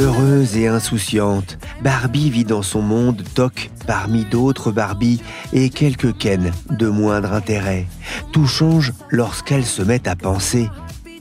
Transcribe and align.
Heureuse 0.00 0.56
et 0.56 0.66
insouciante, 0.66 1.58
Barbie 1.82 2.30
vit 2.30 2.44
dans 2.44 2.62
son 2.62 2.80
monde 2.80 3.22
toc 3.34 3.70
parmi 3.86 4.24
d'autres 4.24 4.72
Barbie 4.72 5.20
et 5.52 5.68
quelques 5.68 6.16
Ken 6.16 6.52
de 6.70 6.88
moindre 6.88 7.34
intérêt. 7.34 7.84
Tout 8.32 8.46
change 8.46 8.94
lorsqu'elle 9.10 9.66
se 9.66 9.82
met 9.82 10.08
à 10.08 10.16
penser 10.16 10.70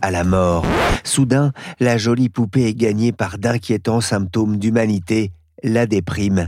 à 0.02 0.12
la 0.12 0.24
mort. 0.24 0.66
Soudain, 1.04 1.52
la 1.82 1.98
jolie 1.98 2.30
poupée 2.30 2.68
est 2.68 2.74
gagnée 2.74 3.12
par 3.12 3.38
d'inquiétants 3.38 4.00
symptômes 4.00 4.56
d'humanité, 4.56 5.34
la 5.62 5.86
déprime 5.86 6.48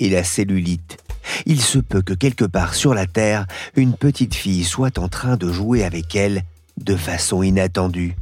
et 0.00 0.10
la 0.10 0.22
cellulite. 0.22 0.98
Il 1.46 1.62
se 1.62 1.78
peut 1.78 2.02
que 2.02 2.12
quelque 2.12 2.44
part 2.44 2.74
sur 2.74 2.92
la 2.92 3.06
Terre, 3.06 3.46
une 3.74 3.94
petite 3.94 4.34
fille 4.34 4.64
soit 4.64 4.98
en 4.98 5.08
train 5.08 5.38
de 5.38 5.50
jouer 5.50 5.82
avec 5.82 6.14
elle 6.14 6.42
de 6.76 6.94
façon 6.94 7.42
inattendue. 7.42 8.16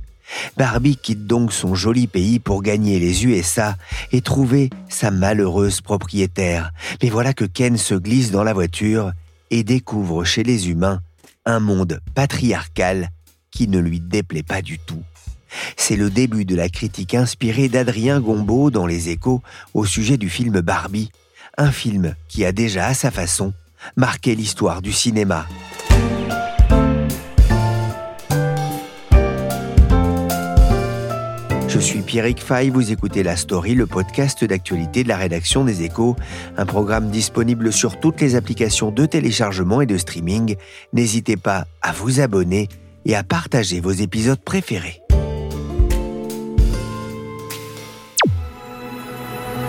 Barbie 0.57 0.97
quitte 0.97 1.27
donc 1.27 1.53
son 1.53 1.75
joli 1.75 2.07
pays 2.07 2.39
pour 2.39 2.63
gagner 2.63 2.99
les 2.99 3.25
USA 3.25 3.77
et 4.13 4.21
trouver 4.21 4.71
sa 4.89 5.11
malheureuse 5.11 5.81
propriétaire. 5.81 6.73
Mais 7.03 7.11
voilà 7.11 7.33
que 7.33 7.45
Ken 7.45 7.77
se 7.77 7.95
glisse 7.95 8.31
dans 8.31 8.45
la 8.45 8.53
voiture 8.53 9.13
et 9.51 9.65
découvre 9.65 10.25
chez 10.25 10.43
les 10.43 10.69
humains 10.69 11.01
un 11.45 11.61
monde 11.61 12.01
patriarcal 12.15 13.11
qui 13.51 13.69
ne 13.69 13.79
lui 13.79 14.01
déplaît 14.01 14.43
pas 14.43 14.63
du 14.63 14.79
tout. 14.79 15.03
C'est 15.77 15.97
le 15.97 16.11
début 16.11 16.45
de 16.45 16.55
la 16.55 16.69
critique 16.69 17.15
inspirée 17.15 17.69
d'Adrien 17.69 18.21
Gombeau 18.21 18.71
dans 18.71 18.87
Les 18.87 19.09
Échos 19.09 19.43
au 19.73 19.87
sujet 19.87 20.19
du 20.19 20.29
film 20.29 20.61
Barbie, 20.61 21.11
un 21.57 21.73
film 21.73 22.15
qui 22.29 22.45
a 22.45 22.53
déjà 22.53 22.87
à 22.87 22.95
sa 22.95 23.11
façon 23.11 23.55
marqué 23.97 24.35
l'histoire 24.35 24.83
du 24.83 24.93
cinéma. 24.93 25.47
Je 31.69 31.79
suis 31.79 32.01
Pierrick 32.01 32.43
Fay, 32.43 32.71
vous 32.71 32.93
écoutez 32.93 33.23
La 33.23 33.37
Story, 33.37 33.75
le 33.75 33.87
podcast 33.87 34.43
d'actualité 34.43 35.03
de 35.05 35.09
la 35.09 35.19
rédaction 35.19 35.65
des 35.65 35.83
Échos, 35.83 36.17
un 36.57 36.65
programme 36.65 37.11
disponible 37.11 37.73
sur 37.73 38.01
toutes 38.01 38.23
les 38.23 38.37
applications 38.37 38.91
de 38.91 39.05
téléchargement 39.05 39.83
et 39.83 39.87
de 39.87 39.99
streaming. 39.99 40.57
N'hésitez 40.95 41.37
pas 41.37 41.67
à 41.83 41.93
vous 41.93 42.21
abonner 42.21 42.69
et 43.05 43.15
à 43.15 43.23
partager 43.23 43.81
vos 43.81 43.91
épisodes 43.91 44.41
préférés. 44.43 45.03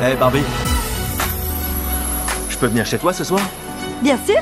Hé 0.02 0.16
Barbie 0.18 0.40
Je 2.50 2.58
peux 2.58 2.68
venir 2.68 2.86
chez 2.86 2.98
toi 2.98 3.12
ce 3.12 3.26
soir? 3.26 3.42
Bien 4.02 4.18
sûr 4.26 4.40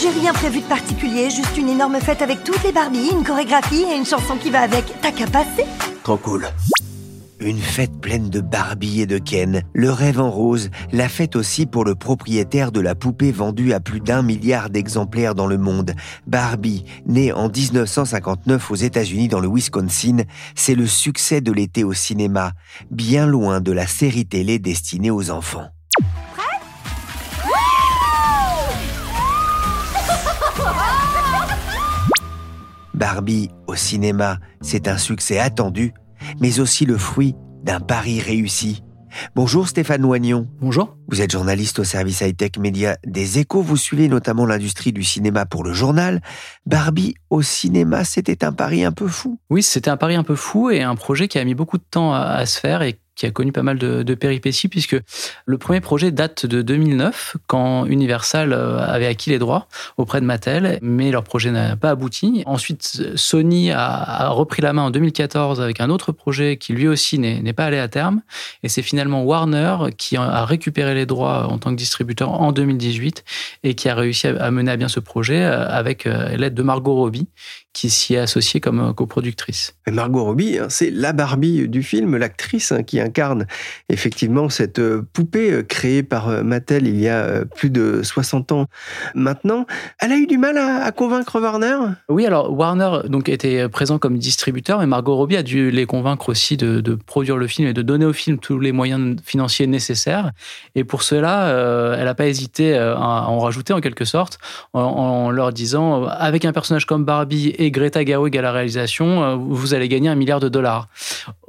J'ai 0.00 0.10
rien 0.20 0.32
prévu 0.32 0.60
de 0.60 0.66
particulier, 0.66 1.28
juste 1.30 1.56
une 1.58 1.68
énorme 1.70 1.98
fête 2.00 2.22
avec 2.22 2.44
toutes 2.44 2.62
les 2.62 2.70
Barbies, 2.70 3.10
une 3.10 3.24
chorégraphie 3.24 3.82
et 3.82 3.96
une 3.96 4.06
chanson 4.06 4.36
qui 4.36 4.50
va 4.50 4.60
avec. 4.60 4.84
T'as 5.02 5.10
qu'à 5.10 5.26
passer? 5.26 5.64
Trop 6.04 6.16
cool. 6.16 6.46
Une 7.40 7.58
fête 7.58 8.00
pleine 8.00 8.30
de 8.30 8.40
Barbie 8.40 9.00
et 9.00 9.06
de 9.06 9.18
Ken, 9.18 9.62
le 9.72 9.90
rêve 9.90 10.20
en 10.20 10.30
rose, 10.30 10.70
la 10.92 11.08
fête 11.08 11.36
aussi 11.36 11.66
pour 11.66 11.84
le 11.84 11.94
propriétaire 11.94 12.72
de 12.72 12.80
la 12.80 12.96
poupée 12.96 13.30
vendue 13.30 13.72
à 13.72 13.80
plus 13.80 14.00
d'un 14.00 14.22
milliard 14.22 14.70
d'exemplaires 14.70 15.36
dans 15.36 15.46
le 15.46 15.56
monde. 15.56 15.94
Barbie, 16.26 16.84
née 17.06 17.32
en 17.32 17.48
1959 17.48 18.70
aux 18.70 18.74
États-Unis 18.74 19.28
dans 19.28 19.40
le 19.40 19.48
Wisconsin, 19.48 20.24
c'est 20.56 20.74
le 20.74 20.86
succès 20.86 21.40
de 21.40 21.52
l'été 21.52 21.84
au 21.84 21.92
cinéma, 21.92 22.52
bien 22.90 23.26
loin 23.26 23.60
de 23.60 23.70
la 23.70 23.86
série 23.86 24.26
télé 24.26 24.58
destinée 24.58 25.12
aux 25.12 25.30
enfants. 25.30 25.68
Barbie 32.94 33.50
au 33.68 33.76
cinéma, 33.76 34.38
c'est 34.60 34.88
un 34.88 34.98
succès 34.98 35.38
attendu, 35.38 35.94
mais 36.40 36.60
aussi 36.60 36.86
le 36.86 36.96
fruit 36.96 37.34
d'un 37.64 37.80
pari 37.80 38.20
réussi. 38.20 38.82
Bonjour 39.34 39.68
Stéphane 39.68 40.02
Noignon. 40.02 40.48
Bonjour. 40.60 40.96
Vous 41.08 41.22
êtes 41.22 41.32
journaliste 41.32 41.78
au 41.78 41.84
service 41.84 42.20
high-tech 42.20 42.58
média 42.58 42.96
des 43.06 43.38
échos. 43.38 43.62
Vous 43.62 43.76
suivez 43.76 44.08
notamment 44.08 44.46
l'industrie 44.46 44.92
du 44.92 45.02
cinéma 45.02 45.46
pour 45.46 45.64
le 45.64 45.72
journal. 45.72 46.20
Barbie 46.66 47.14
au 47.30 47.42
cinéma, 47.42 48.04
c'était 48.04 48.44
un 48.44 48.52
pari 48.52 48.84
un 48.84 48.92
peu 48.92 49.08
fou. 49.08 49.40
Oui, 49.50 49.62
c'était 49.62 49.90
un 49.90 49.96
pari 49.96 50.14
un 50.14 50.24
peu 50.24 50.34
fou 50.34 50.70
et 50.70 50.82
un 50.82 50.94
projet 50.94 51.28
qui 51.28 51.38
a 51.38 51.44
mis 51.44 51.54
beaucoup 51.54 51.78
de 51.78 51.84
temps 51.90 52.12
à, 52.12 52.20
à 52.20 52.46
se 52.46 52.60
faire 52.60 52.82
et 52.82 53.00
qui 53.18 53.26
a 53.26 53.32
connu 53.32 53.50
pas 53.50 53.64
mal 53.64 53.78
de, 53.78 54.14
péripéties, 54.14 54.68
puisque 54.68 54.96
le 55.44 55.58
premier 55.58 55.80
projet 55.80 56.12
date 56.12 56.46
de 56.46 56.62
2009, 56.62 57.36
quand 57.48 57.84
Universal 57.84 58.52
euh, 58.52 58.78
avait 58.78 59.06
acquis 59.06 59.30
les 59.30 59.40
droits 59.40 59.66
auprès 59.96 60.20
de 60.20 60.26
Mattel, 60.26 60.78
mais 60.82 61.10
leur 61.10 61.24
projet 61.24 61.50
n'a 61.50 61.76
pas 61.76 61.90
abouti. 61.90 62.44
Ensuite, 62.46 63.02
Sony 63.16 63.72
a, 63.72 63.80
a, 63.80 64.28
repris 64.28 64.62
la 64.62 64.72
main 64.72 64.82
en 64.82 64.90
2014 64.90 65.60
avec 65.60 65.80
un 65.80 65.90
autre 65.90 66.12
projet 66.12 66.56
qui 66.58 66.72
lui 66.72 66.86
aussi 66.86 67.18
n'est 67.18 67.52
pas 67.52 67.64
allé 67.64 67.78
à 67.78 67.88
terme, 67.88 68.22
et 68.62 68.68
c'est 68.68 68.82
finalement 68.82 69.24
Warner 69.24 69.76
qui 69.96 70.16
a 70.16 70.44
récupéré 70.44 70.94
les 70.94 71.06
droits 71.06 71.48
en 71.48 71.58
tant 71.58 71.70
que 71.70 71.76
distributeur 71.76 72.30
en 72.30 72.52
2018 72.52 73.24
et 73.64 73.74
qui 73.74 73.88
a 73.88 73.94
réussi 73.96 74.28
à 74.28 74.50
mener 74.52 74.70
à 74.70 74.76
bien 74.76 74.88
ce 74.88 75.00
projet 75.00 75.42
euh, 75.42 75.68
avec 75.68 76.06
euh, 76.06 76.36
l'aide 76.36 76.54
de 76.54 76.62
Margot 76.62 76.94
Robbie, 76.94 77.26
qui 77.78 77.90
s'y 77.90 78.14
est 78.14 78.18
associée 78.18 78.58
comme 78.58 78.92
coproductrice. 78.92 79.76
Margot 79.86 80.24
Robbie, 80.24 80.58
hein, 80.58 80.66
c'est 80.68 80.90
la 80.90 81.12
Barbie 81.12 81.68
du 81.68 81.84
film, 81.84 82.16
l'actrice 82.16 82.72
hein, 82.72 82.82
qui 82.82 82.98
incarne 82.98 83.46
effectivement 83.88 84.48
cette 84.48 84.80
euh, 84.80 85.06
poupée 85.12 85.64
créée 85.68 86.02
par 86.02 86.42
Mattel 86.42 86.88
il 86.88 86.98
y 86.98 87.08
a 87.08 87.44
plus 87.44 87.70
de 87.70 88.02
60 88.02 88.50
ans 88.50 88.66
maintenant. 89.14 89.64
Elle 90.00 90.10
a 90.10 90.16
eu 90.16 90.26
du 90.26 90.38
mal 90.38 90.58
à, 90.58 90.82
à 90.82 90.90
convaincre 90.90 91.40
Warner? 91.40 91.78
Oui, 92.08 92.26
alors 92.26 92.52
Warner 92.52 93.08
donc 93.08 93.28
était 93.28 93.68
présent 93.68 94.00
comme 94.00 94.18
distributeur, 94.18 94.80
mais 94.80 94.86
Margot 94.86 95.14
Robbie 95.14 95.36
a 95.36 95.44
dû 95.44 95.70
les 95.70 95.86
convaincre 95.86 96.30
aussi 96.30 96.56
de, 96.56 96.80
de 96.80 96.96
produire 96.96 97.36
le 97.36 97.46
film 97.46 97.68
et 97.68 97.74
de 97.74 97.82
donner 97.82 98.06
au 98.06 98.12
film 98.12 98.38
tous 98.38 98.58
les 98.58 98.72
moyens 98.72 99.20
financiers 99.24 99.68
nécessaires. 99.68 100.32
Et 100.74 100.82
pour 100.82 101.04
cela, 101.04 101.46
euh, 101.50 101.96
elle 101.96 102.06
n'a 102.06 102.14
pas 102.14 102.26
hésité 102.26 102.76
à 102.76 103.28
en 103.28 103.38
rajouter 103.38 103.72
en 103.72 103.80
quelque 103.80 104.04
sorte, 104.04 104.38
en, 104.72 104.80
en, 104.80 105.30
leur 105.30 105.52
disant 105.52 106.04
avec 106.06 106.44
un 106.44 106.52
personnage 106.52 106.84
comme 106.84 107.04
Barbie 107.04 107.54
et 107.56 107.67
Greta 107.70 108.04
Gerwig 108.04 108.36
à 108.36 108.42
la 108.42 108.52
réalisation, 108.52 109.36
vous 109.36 109.74
allez 109.74 109.88
gagner 109.88 110.08
un 110.08 110.14
milliard 110.14 110.40
de 110.40 110.48
dollars. 110.48 110.88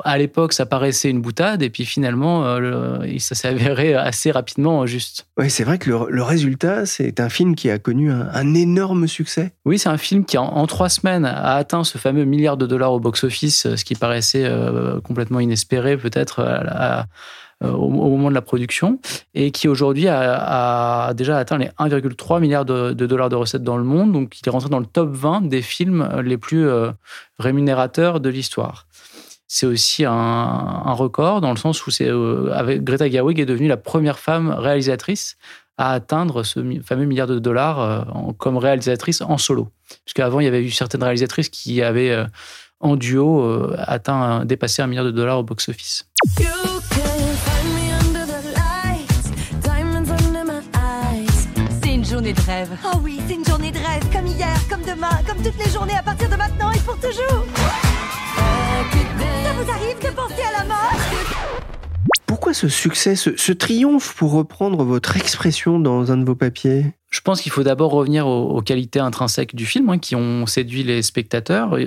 À 0.04 0.18
l'époque, 0.18 0.54
ça 0.54 0.66
paraissait 0.66 1.10
une 1.10 1.22
boutade, 1.22 1.62
et 1.62 1.70
puis 1.70 1.86
finalement, 1.86 2.46
euh, 2.46 2.60
le, 2.60 3.20
ça 3.20 3.36
s'est 3.36 3.48
avéré 3.48 3.94
assez 3.94 4.32
rapidement 4.32 4.86
juste. 4.86 5.28
Oui, 5.38 5.50
c'est 5.50 5.64
vrai 5.64 5.78
que 5.78 5.90
le, 5.90 6.08
le 6.10 6.24
résultat, 6.24 6.86
c'est 6.86 7.20
un 7.20 7.30
film 7.30 7.56
qui 7.56 7.70
a 7.70 7.80
connu 7.80 8.12
un, 8.12 8.30
un 8.34 8.54
énorme 8.54 9.08
succès. 9.08 9.52
Oui, 9.66 9.78
c'est 9.80 9.90
un 9.90 9.98
film 9.98 10.26
qui, 10.26 10.38
en, 10.38 10.46
en, 10.46 10.68
trois 10.68 10.90
semaines, 10.90 11.26
a 11.26 11.56
atteint 11.56 11.84
ce 11.84 11.98
fameux 11.98 12.26
milliard 12.26 12.58
de 12.58 12.66
dollars 12.66 12.94
au 12.94 13.00
box-office, 13.00 13.76
ce 13.76 13.84
qui 13.84 13.96
paraissait 13.96 14.46
euh, 14.46 15.02
complètement 15.02 15.40
inespéré 15.40 15.98
peut-être 15.98 16.42
à, 16.42 17.00
à 17.02 17.06
au, 17.64 17.90
moment 17.90 18.30
de 18.30 18.36
la 18.36 18.42
production 18.42 19.00
et 19.34 19.52
qui 19.52 19.68
aujourd'hui 19.68 20.08
a, 20.08 21.14
déjà 21.16 21.38
atteint 21.38 21.58
les 21.58 21.68
1,3 21.80 22.40
milliard 22.40 22.66
de, 22.66 22.94
dollars 22.94 23.30
de 23.30 23.36
recettes 23.36 23.64
dans 23.64 23.78
le 23.78 23.84
monde. 23.84 24.12
Donc, 24.12 24.40
il 24.40 24.48
est 24.48 24.52
rentré 24.52 24.70
dans 24.70 24.80
le 24.80 24.86
top 24.86 25.10
20 25.12 25.48
des 25.48 25.62
films 25.62 26.22
les 26.24 26.38
plus 26.38 26.68
euh, 26.68 26.92
rémunérateurs 27.38 28.20
de 28.20 28.30
l'histoire. 28.30 28.88
C'est 29.48 29.66
aussi 29.66 30.06
un, 30.06 30.94
record 30.94 31.42
dans 31.42 31.52
le 31.52 31.58
sens 31.58 31.86
où 31.88 31.92
c'est 31.92 32.10
euh, 32.10 32.52
avec 32.54 32.84
Greta 32.84 33.10
Gerwig 33.10 33.40
est 33.40 33.46
devenue 33.46 33.68
la 33.68 33.78
première 33.78 34.20
femme 34.20 34.50
réalisatrice 34.52 35.38
à 35.80 35.94
atteindre 35.94 36.44
ce 36.44 36.60
fameux 36.84 37.06
milliard 37.06 37.26
de 37.26 37.40
dollars 37.40 37.80
euh, 37.80 38.02
comme 38.38 38.58
réalisatrice 38.58 39.22
en 39.22 39.38
solo. 39.38 39.70
Parce 40.06 40.14
qu'avant, 40.14 40.42
il 40.42 40.44
y 40.44 40.48
avait 40.48 40.62
eu 40.62 40.72
certaines 40.72 41.02
réalisatrices 41.02 41.48
qui 41.48 41.82
avaient 41.82 42.12
euh, 42.12 42.26
en 42.82 42.98
duo 42.98 43.42
euh, 43.42 43.76
atteint, 43.80 44.44
dépassé 44.44 44.82
un 44.82 44.88
milliard 44.88 45.06
de 45.06 45.12
dollars 45.12 45.40
au 45.40 45.44
box-office. 45.44 46.06
Journée 52.30 52.34
de 52.34 52.42
rêve. 52.42 52.78
Oh 52.86 52.98
oui, 53.04 53.20
c'est 53.28 53.36
une 53.36 53.46
journée 53.46 53.72
de 53.72 53.78
rêve, 53.78 54.04
comme 54.12 54.28
hier, 54.28 54.56
comme 54.70 54.82
demain, 54.82 55.10
comme 55.28 55.38
toutes 55.38 55.58
les 55.64 55.72
journées 55.72 55.96
à 55.96 56.04
partir 56.04 56.30
de 56.30 56.36
maintenant 56.36 56.72
et 56.72 56.80
pour 56.80 56.96
toujours. 56.96 57.46
Ça 59.46 59.54
vous 59.54 59.72
arrive 59.72 59.98
de 60.00 60.16
penser 60.16 60.42
à 60.48 60.60
la 60.60 60.66
mort? 60.66 60.94
Pourquoi 62.26 62.54
ce 62.54 62.68
succès, 62.68 63.16
ce, 63.16 63.36
ce, 63.36 63.52
triomphe, 63.52 64.16
pour 64.16 64.32
reprendre 64.32 64.84
votre 64.84 65.18
expression 65.18 65.80
dans 65.80 66.12
un 66.12 66.18
de 66.18 66.26
vos 66.26 66.36
papiers? 66.36 66.86
Je 67.10 67.22
pense 67.22 67.42
qu'il 67.42 67.52
faut 67.52 67.64
d'abord 67.64 67.92
revenir 67.92 68.28
aux, 68.28 68.62
qualités 68.62 69.00
intrinsèques 69.00 69.56
du 69.56 69.66
film 69.66 69.90
hein, 69.90 69.98
qui 69.98 70.16
ont 70.16 70.46
séduit 70.46 70.84
les 70.84 71.02
spectateurs. 71.02 71.78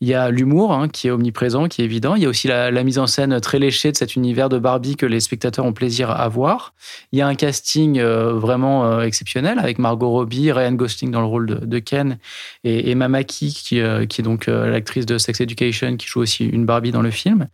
Il 0.00 0.08
y 0.08 0.14
a 0.14 0.30
l'humour 0.30 0.72
hein, 0.72 0.88
qui 0.88 1.06
est 1.06 1.10
omniprésent, 1.10 1.68
qui 1.68 1.80
est 1.80 1.84
évident. 1.84 2.16
Il 2.16 2.22
y 2.22 2.26
a 2.26 2.28
aussi 2.28 2.48
la, 2.48 2.70
mise 2.82 2.98
en 2.98 3.06
scène 3.06 3.40
très 3.40 3.58
léchée 3.58 3.92
de 3.92 3.96
cet 3.96 4.16
univers 4.16 4.48
de 4.48 4.58
Barbie 4.58 4.96
que 4.96 5.06
les 5.06 5.20
spectateurs 5.20 5.64
ont 5.64 5.72
plaisir 5.72 6.10
à 6.10 6.28
voir. 6.28 6.74
Il 7.12 7.18
y 7.18 7.22
a 7.22 7.26
un 7.26 7.36
casting 7.36 7.98
euh, 7.98 8.34
vraiment 8.34 8.84
euh, 8.84 9.02
exceptionnel 9.02 9.58
avec 9.58 9.78
Margot 9.78 10.10
Robbie, 10.10 10.50
Ryan 10.50 10.72
Gosling 10.72 11.12
dans 11.12 11.20
le 11.20 11.26
rôle 11.26 11.46
de, 11.46 11.78
Ken 11.78 12.18
et 12.64 12.90
Emma 12.90 13.08
Mackey 13.08 13.48
qui, 13.48 13.80
euh, 13.80 14.06
qui 14.06 14.20
est 14.20 14.24
donc 14.24 14.46
l'actrice 14.46 15.06
de 15.06 15.18
Sex 15.18 15.40
Education 15.40 15.96
qui 15.96 16.06
joue 16.06 16.20
aussi 16.20 16.44
une 16.44 16.66
Barbie 16.66 16.90
dans 16.90 17.02
le 17.02 17.10
film. 17.10 17.46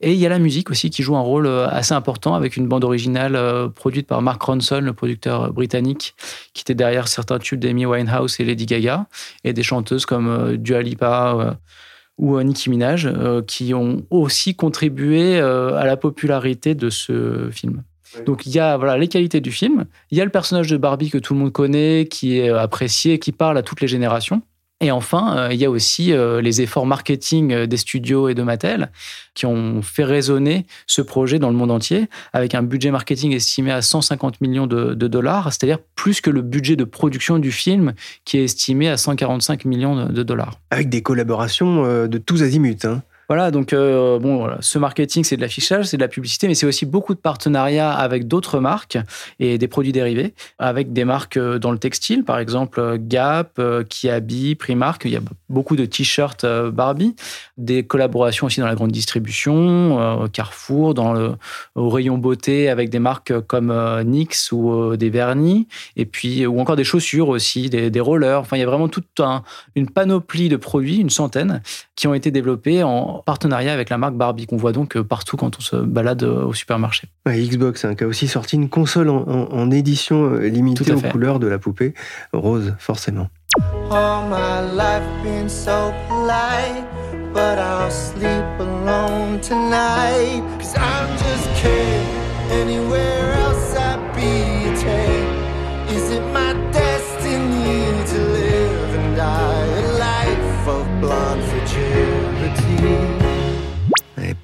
Et 0.00 0.12
il 0.12 0.18
y 0.18 0.26
a 0.26 0.28
la 0.28 0.38
musique 0.38 0.70
aussi 0.70 0.90
qui 0.90 1.02
joue 1.02 1.16
un 1.16 1.20
rôle 1.20 1.46
assez 1.46 1.94
important 1.94 2.34
avec 2.34 2.56
une 2.56 2.66
bande 2.66 2.84
originale 2.84 3.70
produite 3.74 4.06
par 4.06 4.20
Mark 4.22 4.42
Ronson, 4.42 4.80
le 4.80 4.92
producteur 4.92 5.52
britannique, 5.52 6.14
qui 6.52 6.63
était 6.64 6.74
derrière 6.74 7.08
certains 7.08 7.38
tubes 7.38 7.60
d'Amy 7.60 7.86
Winehouse 7.86 8.40
et 8.40 8.44
Lady 8.44 8.66
Gaga, 8.66 9.06
et 9.44 9.52
des 9.52 9.62
chanteuses 9.62 10.06
comme 10.06 10.56
Dua 10.56 10.82
Lipa 10.82 11.56
ou 12.18 12.40
Nicki 12.40 12.70
Minaj, 12.70 13.06
euh, 13.06 13.42
qui 13.42 13.74
ont 13.74 14.04
aussi 14.10 14.54
contribué 14.54 15.38
euh, 15.38 15.76
à 15.76 15.84
la 15.84 15.96
popularité 15.96 16.74
de 16.74 16.90
ce 16.90 17.48
film. 17.50 17.82
Donc 18.26 18.46
il 18.46 18.54
y 18.54 18.60
a 18.60 18.76
voilà 18.76 18.96
les 18.96 19.08
qualités 19.08 19.40
du 19.40 19.50
film, 19.50 19.86
il 20.12 20.18
y 20.18 20.20
a 20.20 20.24
le 20.24 20.30
personnage 20.30 20.68
de 20.68 20.76
Barbie 20.76 21.10
que 21.10 21.18
tout 21.18 21.34
le 21.34 21.40
monde 21.40 21.52
connaît, 21.52 22.06
qui 22.08 22.38
est 22.38 22.48
apprécié, 22.48 23.18
qui 23.18 23.32
parle 23.32 23.58
à 23.58 23.62
toutes 23.62 23.80
les 23.80 23.88
générations. 23.88 24.42
Et 24.84 24.90
enfin, 24.90 25.34
euh, 25.38 25.48
il 25.50 25.58
y 25.58 25.64
a 25.64 25.70
aussi 25.70 26.12
euh, 26.12 26.42
les 26.42 26.60
efforts 26.60 26.84
marketing 26.84 27.52
euh, 27.54 27.66
des 27.66 27.78
studios 27.78 28.28
et 28.28 28.34
de 28.34 28.42
Mattel 28.42 28.90
qui 29.32 29.46
ont 29.46 29.80
fait 29.80 30.04
résonner 30.04 30.66
ce 30.86 31.00
projet 31.00 31.38
dans 31.38 31.48
le 31.48 31.56
monde 31.56 31.70
entier 31.70 32.10
avec 32.34 32.54
un 32.54 32.62
budget 32.62 32.90
marketing 32.90 33.32
estimé 33.32 33.72
à 33.72 33.80
150 33.80 34.42
millions 34.42 34.66
de, 34.66 34.92
dollars, 34.94 35.50
c'est-à-dire 35.54 35.78
plus 35.96 36.20
que 36.20 36.28
le 36.28 36.42
budget 36.42 36.76
de 36.76 36.84
production 36.84 37.38
du 37.38 37.50
film 37.50 37.94
qui 38.26 38.36
est 38.36 38.44
estimé 38.44 38.90
à 38.90 38.98
145 38.98 39.64
millions 39.64 40.04
de, 40.04 40.22
dollars. 40.22 40.60
Avec 40.70 40.90
des 40.90 41.02
collaborations 41.02 42.06
de 42.06 42.18
tous 42.18 42.42
azimuts. 42.42 42.84
Hein. 42.84 43.02
Voilà, 43.28 43.50
donc 43.50 43.72
euh, 43.72 44.18
bon, 44.18 44.48
ce 44.60 44.78
marketing, 44.78 45.24
c'est 45.24 45.36
de 45.36 45.40
l'affichage, 45.40 45.86
c'est 45.86 45.96
de 45.96 46.02
la 46.02 46.08
publicité, 46.08 46.46
mais 46.46 46.54
c'est 46.54 46.66
aussi 46.66 46.84
beaucoup 46.84 47.14
de 47.14 47.18
partenariats 47.18 47.92
avec 47.92 48.28
d'autres 48.28 48.60
marques 48.60 48.98
et 49.40 49.56
des 49.56 49.68
produits 49.68 49.92
dérivés, 49.92 50.34
avec 50.58 50.92
des 50.92 51.04
marques 51.04 51.36
euh, 51.36 51.58
dans 51.58 51.72
le 51.72 51.78
textile, 51.78 52.24
par 52.24 52.38
exemple 52.38 52.80
euh, 52.80 52.98
Gap, 53.00 53.60
Kiabi, 53.88 54.54
Primark. 54.56 55.02
Il 55.06 55.12
y 55.12 55.16
a 55.16 55.22
beaucoup 55.48 55.76
de 55.76 55.86
t-shirts 55.86 56.44
Barbie, 56.44 57.14
des 57.56 57.84
collaborations 57.84 58.46
aussi 58.46 58.60
dans 58.60 58.66
la 58.66 58.74
grande 58.74 58.92
distribution, 58.92 60.28
Carrefour, 60.32 60.94
dans 60.94 61.12
le 61.12 61.32
au 61.74 61.88
rayon 61.88 62.18
beauté 62.18 62.68
avec 62.68 62.90
des 62.90 62.98
marques 62.98 63.40
comme 63.46 63.72
NYX 64.04 64.52
ou 64.52 64.96
des 64.96 65.10
vernis, 65.10 65.68
et 65.96 66.06
puis 66.06 66.46
ou 66.46 66.60
encore 66.60 66.76
des 66.76 66.84
chaussures 66.84 67.28
aussi, 67.28 67.70
des, 67.70 68.00
rollers. 68.00 68.40
Enfin, 68.40 68.56
il 68.56 68.60
y 68.60 68.62
a 68.62 68.66
vraiment 68.66 68.88
toute 68.88 69.06
une 69.74 69.88
panoplie 69.88 70.48
de 70.48 70.56
produits, 70.56 70.98
une 70.98 71.10
centaine, 71.10 71.62
qui 71.96 72.06
ont 72.06 72.14
été 72.14 72.30
développés 72.30 72.82
en 72.82 73.13
partenariat 73.22 73.72
avec 73.72 73.90
la 73.90 73.98
marque 73.98 74.14
Barbie 74.14 74.46
qu'on 74.46 74.56
voit 74.56 74.72
donc 74.72 74.96
euh, 74.96 75.04
partout 75.04 75.36
quand 75.36 75.58
on 75.58 75.60
se 75.60 75.76
balade 75.76 76.22
euh, 76.22 76.44
au 76.44 76.52
supermarché. 76.52 77.08
Xbox 77.26 77.84
hein, 77.84 77.94
qui 77.94 78.04
a 78.04 78.06
aussi 78.06 78.28
sorti 78.28 78.56
une 78.56 78.68
console 78.68 79.08
en, 79.08 79.70
édition 79.70 80.24
euh, 80.24 80.48
limitée 80.48 80.92
aux 80.92 81.00
couleurs 81.00 81.38
de 81.38 81.46
la 81.46 81.58
poupée 81.58 81.94
rose, 82.32 82.74
forcément. 82.78 83.28
All 83.90 84.28
my 84.28 84.76
life 84.76 85.04
been 85.22 85.48
so 85.48 85.92
polite, 86.08 86.84
but 87.32 87.58
I'll 87.58 87.90
sleep 87.90 88.44
alone 88.58 89.40
tonight. 89.40 90.42
Cause 90.58 90.74
I'm 90.76 91.08
just 91.18 91.48
kidding. 91.62 92.24
Anywhere 92.50 93.32
else 93.34 93.76
I'd 93.76 94.14
be. 94.14 95.13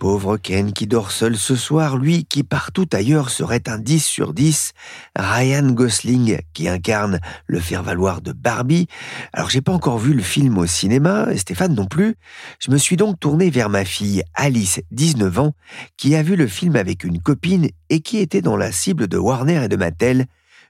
Pauvre 0.00 0.38
Ken 0.38 0.72
qui 0.72 0.86
dort 0.86 1.12
seul 1.12 1.36
ce 1.36 1.54
soir, 1.54 1.98
lui 1.98 2.24
qui 2.24 2.42
partout 2.42 2.88
ailleurs 2.90 3.28
serait 3.28 3.68
un 3.68 3.78
10 3.78 4.02
sur 4.02 4.32
10, 4.32 4.72
Ryan 5.14 5.72
Gosling 5.72 6.38
qui 6.54 6.68
incarne 6.68 7.20
le 7.46 7.60
faire-valoir 7.60 8.22
de 8.22 8.32
Barbie. 8.32 8.88
Alors 9.34 9.50
j'ai 9.50 9.60
pas 9.60 9.72
encore 9.72 9.98
vu 9.98 10.14
le 10.14 10.22
film 10.22 10.56
au 10.56 10.64
cinéma, 10.64 11.28
Stéphane 11.36 11.74
non 11.74 11.84
plus. 11.84 12.16
Je 12.60 12.70
me 12.70 12.78
suis 12.78 12.96
donc 12.96 13.20
tourné 13.20 13.50
vers 13.50 13.68
ma 13.68 13.84
fille 13.84 14.22
Alice, 14.32 14.80
19 14.90 15.38
ans, 15.38 15.52
qui 15.98 16.16
a 16.16 16.22
vu 16.22 16.34
le 16.34 16.46
film 16.46 16.76
avec 16.76 17.04
une 17.04 17.20
copine 17.20 17.68
et 17.90 18.00
qui 18.00 18.18
était 18.18 18.40
dans 18.40 18.56
la 18.56 18.72
cible 18.72 19.06
de 19.06 19.18
Warner 19.18 19.64
et 19.64 19.68
de 19.68 19.76
Mattel. 19.76 20.24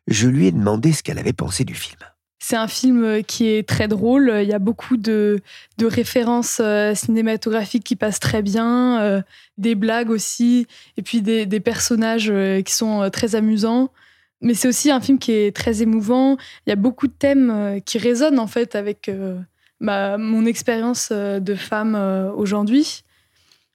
Je 0.08 0.26
lui 0.26 0.48
ai 0.48 0.52
demandé 0.52 0.92
ce 0.92 1.04
qu'elle 1.04 1.20
avait 1.20 1.32
pensé 1.32 1.64
du 1.64 1.76
film. 1.76 2.00
C'est 2.42 2.56
un 2.56 2.68
film 2.68 3.04
euh, 3.04 3.22
qui 3.22 3.48
est 3.48 3.68
très 3.68 3.86
drôle. 3.86 4.32
Il 4.42 4.48
y 4.48 4.54
a 4.54 4.58
beaucoup 4.58 4.96
de, 4.96 5.42
références 5.80 6.58
euh, 6.60 6.94
cinématographiques 6.94 7.84
qui 7.84 7.96
passent 7.96 8.18
très 8.18 8.40
bien, 8.40 8.98
euh, 9.02 9.22
des 9.58 9.74
blagues 9.74 10.08
aussi, 10.08 10.66
et 10.96 11.02
puis 11.02 11.20
des, 11.20 11.60
personnages 11.60 12.32
qui 12.64 12.72
sont 12.72 13.10
très 13.12 13.34
amusants. 13.34 13.90
Mais 14.40 14.54
c'est 14.54 14.68
aussi 14.68 14.90
un 14.90 15.00
film 15.02 15.18
qui 15.18 15.32
est 15.32 15.54
très 15.54 15.82
émouvant. 15.82 16.38
Il 16.66 16.70
y 16.70 16.72
a 16.72 16.76
beaucoup 16.76 17.06
de 17.06 17.12
thèmes 17.12 17.80
qui 17.84 17.98
résonnent 17.98 18.38
en 18.38 18.46
fait 18.46 18.74
avec 18.74 19.10
mon 19.80 20.46
expérience 20.46 21.12
de 21.12 21.54
femme 21.54 21.94
aujourd'hui. 22.34 23.02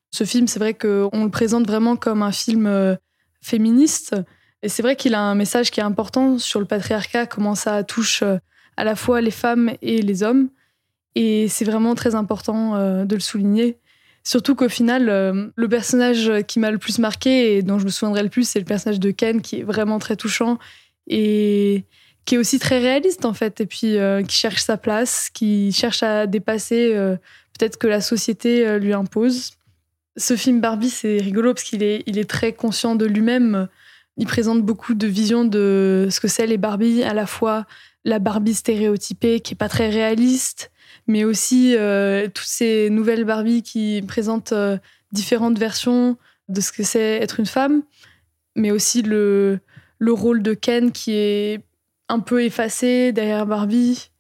Ce 0.09 0.23
film, 0.23 0.47
c'est 0.47 0.57
vrai 0.57 0.73
qu'on 0.73 1.23
le 1.23 1.29
présente 1.29 1.67
vraiment 1.67 1.95
comme 1.95 2.23
un 2.23 2.31
film 2.31 2.97
féministe. 3.41 4.15
Et 4.63 4.69
c'est 4.69 4.81
vrai 4.81 4.95
qu'il 4.95 5.13
a 5.13 5.21
un 5.21 5.35
message 5.35 5.69
qui 5.69 5.81
est 5.81 5.83
important 5.83 6.39
sur 6.39 6.59
le 6.59 6.65
patriarcat, 6.65 7.27
comment 7.27 7.53
ça 7.53 7.83
touche 7.83 8.23
à 8.77 8.83
la 8.83 8.95
fois 8.95 9.22
les 9.22 9.31
femmes 9.31 9.74
et 9.81 10.01
les 10.01 10.24
hommes. 10.24 10.50
Et 11.16 11.48
c'est 11.48 11.66
vraiment 11.66 11.95
très 11.95 12.16
important 12.16 12.75
euh, 12.75 13.06
de 13.06 13.16
le 13.16 13.22
souligner. 13.22 13.77
Surtout 14.24 14.56
qu'au 14.56 14.69
final, 14.69 15.10
euh, 15.10 15.48
le 15.56 15.69
personnage 15.69 16.31
qui 16.48 16.60
m'a 16.60 16.72
le 16.72 16.77
plus 16.77 17.00
marqué 17.00 17.57
et 17.57 17.62
dont 17.62 17.80
je 17.80 17.86
me 17.86 17.89
souviendrai 17.89 18.24
le 18.24 18.30
plus, 18.30 18.48
c'est 18.48 18.60
le 18.60 18.66
personnage 18.66 19.00
de 19.00 19.12
Ken, 19.12 19.42
qui 19.42 19.60
est 19.60 19.63
vraiment 19.63 20.00
très 20.00 20.16
touchant 20.16 20.57
et 21.07 21.83
qui 22.25 22.36
est 22.36 22.38
aussi 22.39 22.57
très 22.57 22.80
réaliste 22.80 23.24
en 23.25 23.33
fait, 23.33 23.62
et 23.62 23.68
puis 23.68 23.98
euh, 23.98 24.24
qui 24.24 24.36
cherche 24.36 24.63
sa 24.63 24.77
place, 24.77 25.30
qui 25.31 25.72
cherche 25.72 26.01
à 26.01 26.25
dépasser 26.25 26.94
peut-être 27.57 27.77
que 27.77 27.88
la 27.88 28.01
société 28.01 28.80
lui 28.80 28.94
impose. 28.94 29.51
Ce 30.18 30.36
film 30.36 30.60
Barbie, 30.60 30.89
c'est 30.89 31.18
rigolo 31.18 31.54
parce 31.54 31.63
qu'il 31.63 31.83
est, 31.83 32.04
il 32.07 32.18
est 32.18 32.30
très 32.30 32.51
conscient 32.51 32.95
de 32.95 33.06
lui-même. 33.06 33.68
Il 34.18 34.25
présente 34.25 34.63
beaucoup 34.63 34.95
de 34.95 35.07
visions 35.07 35.45
de 35.45 36.07
ce 36.10 36.19
que 36.19 36.27
c'est 36.27 36.48
les 36.48 36.57
Barbie, 36.57 37.04
à 37.04 37.13
la 37.13 37.27
fois 37.27 37.66
la 38.05 38.19
Barbie 38.19 38.53
stéréotypée 38.53 39.41
qui 39.41 39.55
est 39.55 39.57
pas 39.57 39.67
très 39.67 39.89
réaliste, 39.89 40.71
mais 41.07 41.24
aussi 41.24 41.75
euh, 41.75 42.27
toutes 42.27 42.45
ces 42.45 42.89
nouvelles 42.89 43.25
Barbie 43.25 43.63
qui 43.63 44.03
présentent 44.07 44.53
euh, 44.53 44.77
différentes 45.12 45.57
versions 45.57 46.15
de 46.47 46.62
ce 46.62 46.71
que 46.71 46.83
c'est 46.83 47.17
être 47.17 47.39
une 47.39 47.47
femme, 47.47 47.81
mais 48.55 48.69
aussi 48.71 49.01
le, 49.01 49.59
le 49.97 50.13
rôle 50.13 50.43
de 50.43 50.53
Ken 50.53 50.91
qui 50.91 51.13
est 51.13 51.63
un 52.07 52.19
peu 52.19 52.43
effacé 52.43 53.12
derrière 53.12 53.47
Barbie, 53.47 54.12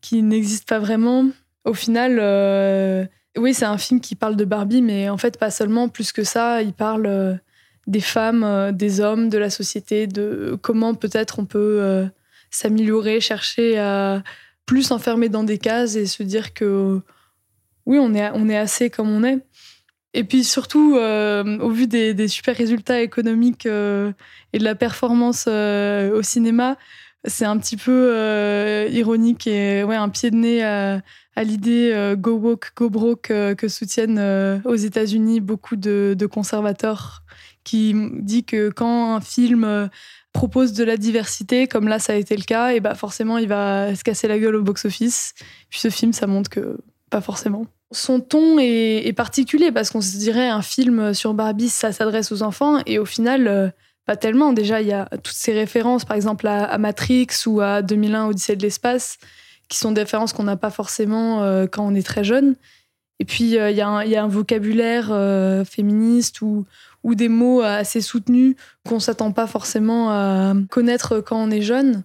qui 0.00 0.22
n'existe 0.22 0.68
pas 0.68 0.80
vraiment. 0.80 1.28
Au 1.64 1.74
final, 1.74 2.18
euh, 2.20 3.06
oui, 3.38 3.54
c'est 3.54 3.64
un 3.64 3.78
film 3.78 4.00
qui 4.00 4.16
parle 4.16 4.34
de 4.34 4.44
Barbie, 4.44 4.82
mais 4.82 5.08
en 5.08 5.18
fait, 5.18 5.38
pas 5.38 5.52
seulement, 5.52 5.88
plus 5.88 6.10
que 6.10 6.24
ça, 6.24 6.62
il 6.62 6.72
parle 6.72 7.38
des 7.86 8.00
femmes, 8.00 8.72
des 8.72 9.00
hommes, 9.00 9.28
de 9.28 9.38
la 9.38 9.50
société, 9.50 10.08
de 10.08 10.58
comment 10.60 10.94
peut-être 10.94 11.38
on 11.38 11.44
peut 11.44 12.08
s'améliorer, 12.50 13.20
chercher 13.20 13.78
à 13.78 14.22
plus 14.66 14.84
s'enfermer 14.84 15.28
dans 15.28 15.44
des 15.44 15.58
cases 15.58 15.96
et 15.96 16.06
se 16.06 16.22
dire 16.22 16.54
que 16.54 17.00
oui, 17.86 17.98
on 17.98 18.14
est, 18.14 18.30
on 18.34 18.48
est 18.48 18.56
assez 18.56 18.90
comme 18.90 19.10
on 19.10 19.24
est. 19.24 19.38
Et 20.12 20.24
puis 20.24 20.42
surtout, 20.44 20.96
euh, 20.96 21.58
au 21.58 21.70
vu 21.70 21.86
des, 21.86 22.28
super 22.28 22.56
résultats 22.56 23.00
économiques 23.00 23.66
euh, 23.66 24.12
et 24.52 24.58
de 24.58 24.64
la 24.64 24.74
performance 24.74 25.44
euh, 25.48 26.16
au 26.16 26.22
cinéma, 26.22 26.76
c'est 27.24 27.44
un 27.44 27.58
petit 27.58 27.76
peu 27.76 28.88
ironique 28.90 29.46
et 29.46 29.84
ouais, 29.84 29.96
un 29.96 30.08
pied 30.08 30.30
de 30.30 30.36
nez 30.36 30.64
à, 30.64 31.02
l'idée 31.36 32.14
Go 32.18 32.32
Woke, 32.32 32.72
Go 32.76 32.90
Broke 32.90 33.28
que 33.28 33.68
soutiennent 33.68 34.62
aux 34.64 34.74
États-Unis 34.74 35.40
beaucoup 35.40 35.76
de, 35.76 36.14
de, 36.18 36.26
conservateurs 36.26 37.22
qui 37.64 37.94
dit 38.20 38.44
que 38.44 38.70
quand 38.70 39.14
un 39.14 39.20
film 39.20 39.90
propose 40.32 40.72
de 40.72 40.84
la 40.84 40.96
diversité, 40.96 41.66
comme 41.66 41.88
là 41.88 41.98
ça 41.98 42.12
a 42.12 42.16
été 42.16 42.36
le 42.36 42.44
cas, 42.44 42.72
et 42.72 42.80
bah 42.80 42.94
forcément 42.94 43.38
il 43.38 43.48
va 43.48 43.94
se 43.94 44.04
casser 44.04 44.28
la 44.28 44.38
gueule 44.38 44.56
au 44.56 44.62
box-office. 44.62 45.34
Puis 45.68 45.80
ce 45.80 45.90
film, 45.90 46.12
ça 46.12 46.26
montre 46.26 46.50
que 46.50 46.78
pas 47.10 47.20
forcément. 47.20 47.66
Son 47.92 48.20
ton 48.20 48.58
est, 48.60 49.12
particulier 49.16 49.72
parce 49.72 49.90
qu'on 49.90 50.00
se 50.00 50.16
dirait 50.16 50.48
un 50.48 50.62
film 50.62 51.12
sur 51.12 51.34
Barbie, 51.34 51.68
ça 51.68 51.92
s'adresse 51.92 52.30
aux 52.30 52.42
enfants, 52.42 52.78
et 52.86 52.98
au 53.00 53.04
final, 53.04 53.48
euh, 53.48 53.68
pas 54.06 54.16
tellement. 54.16 54.52
Déjà, 54.52 54.80
il 54.80 54.86
y 54.86 54.92
a 54.92 55.06
toutes 55.06 55.34
ces 55.34 55.52
références, 55.52 56.04
par 56.04 56.16
exemple 56.16 56.46
à, 56.46 56.78
Matrix 56.78 57.28
ou 57.46 57.60
à 57.60 57.82
2001 57.82 58.26
Odyssée 58.26 58.54
de 58.54 58.62
l'espace, 58.62 59.18
qui 59.68 59.76
sont 59.78 59.90
des 59.90 60.02
références 60.02 60.32
qu'on 60.32 60.44
n'a 60.44 60.56
pas 60.56 60.70
forcément 60.70 61.42
euh, 61.42 61.66
quand 61.66 61.84
on 61.84 61.94
est 61.94 62.06
très 62.06 62.22
jeune. 62.22 62.54
Et 63.20 63.24
puis, 63.24 63.56
euh, 63.56 63.70
il 63.70 63.76
y, 63.76 63.82
a 63.82 63.88
un 64.24 64.28
vocabulaire 64.28 65.14
féministe 65.64 66.42
ou, 66.42 66.66
des 67.04 67.28
mots 67.28 67.60
assez 67.60 68.00
soutenus 68.00 68.56
qu'on 68.88 68.98
s'attend 68.98 69.30
pas 69.30 69.46
forcément 69.46 70.10
à 70.10 70.54
connaître 70.70 71.20
quand 71.20 71.40
on 71.40 71.50
est 71.50 71.62
jeune. 71.62 72.02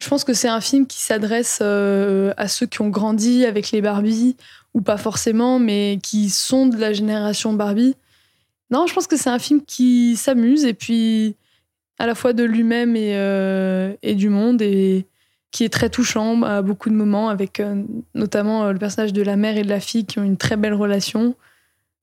Je 0.00 0.08
pense 0.08 0.24
que 0.24 0.32
c'est 0.32 0.48
un 0.48 0.60
film 0.60 0.86
qui 0.86 0.98
s'adresse 0.98 1.58
euh, 1.60 2.32
à 2.38 2.48
ceux 2.48 2.66
qui 2.66 2.80
ont 2.80 2.88
grandi 2.88 3.44
avec 3.44 3.70
les 3.70 3.82
Barbie, 3.82 4.36
ou 4.72 4.80
pas 4.80 4.96
forcément, 4.96 5.58
mais 5.58 5.98
qui 6.02 6.30
sont 6.30 6.66
de 6.66 6.78
la 6.78 6.92
génération 6.92 7.52
Barbie. 7.52 7.94
Non, 8.70 8.86
je 8.86 8.94
pense 8.94 9.06
que 9.06 9.16
c'est 9.16 9.30
un 9.30 9.38
film 9.38 9.62
qui 9.62 10.16
s'amuse, 10.16 10.64
et 10.64 10.72
puis 10.72 11.36
à 11.98 12.06
la 12.06 12.14
fois 12.14 12.32
de 12.32 12.44
lui-même 12.44 12.96
et, 12.96 13.14
euh, 13.16 13.92
et, 14.02 14.14
du 14.14 14.30
monde, 14.30 14.62
et 14.62 15.06
qui 15.50 15.64
est 15.64 15.68
très 15.68 15.90
touchant 15.90 16.42
à 16.42 16.62
beaucoup 16.62 16.90
de 16.90 16.94
moments, 16.94 17.28
avec 17.28 17.60
euh, 17.60 17.82
notamment 18.14 18.70
le 18.70 18.78
personnage 18.78 19.12
de 19.12 19.22
la 19.22 19.36
mère 19.36 19.56
et 19.56 19.62
de 19.62 19.68
la 19.68 19.80
fille 19.80 20.04
qui 20.04 20.18
ont 20.18 20.24
une 20.24 20.36
très 20.36 20.56
belle 20.56 20.74
relation. 20.74 21.34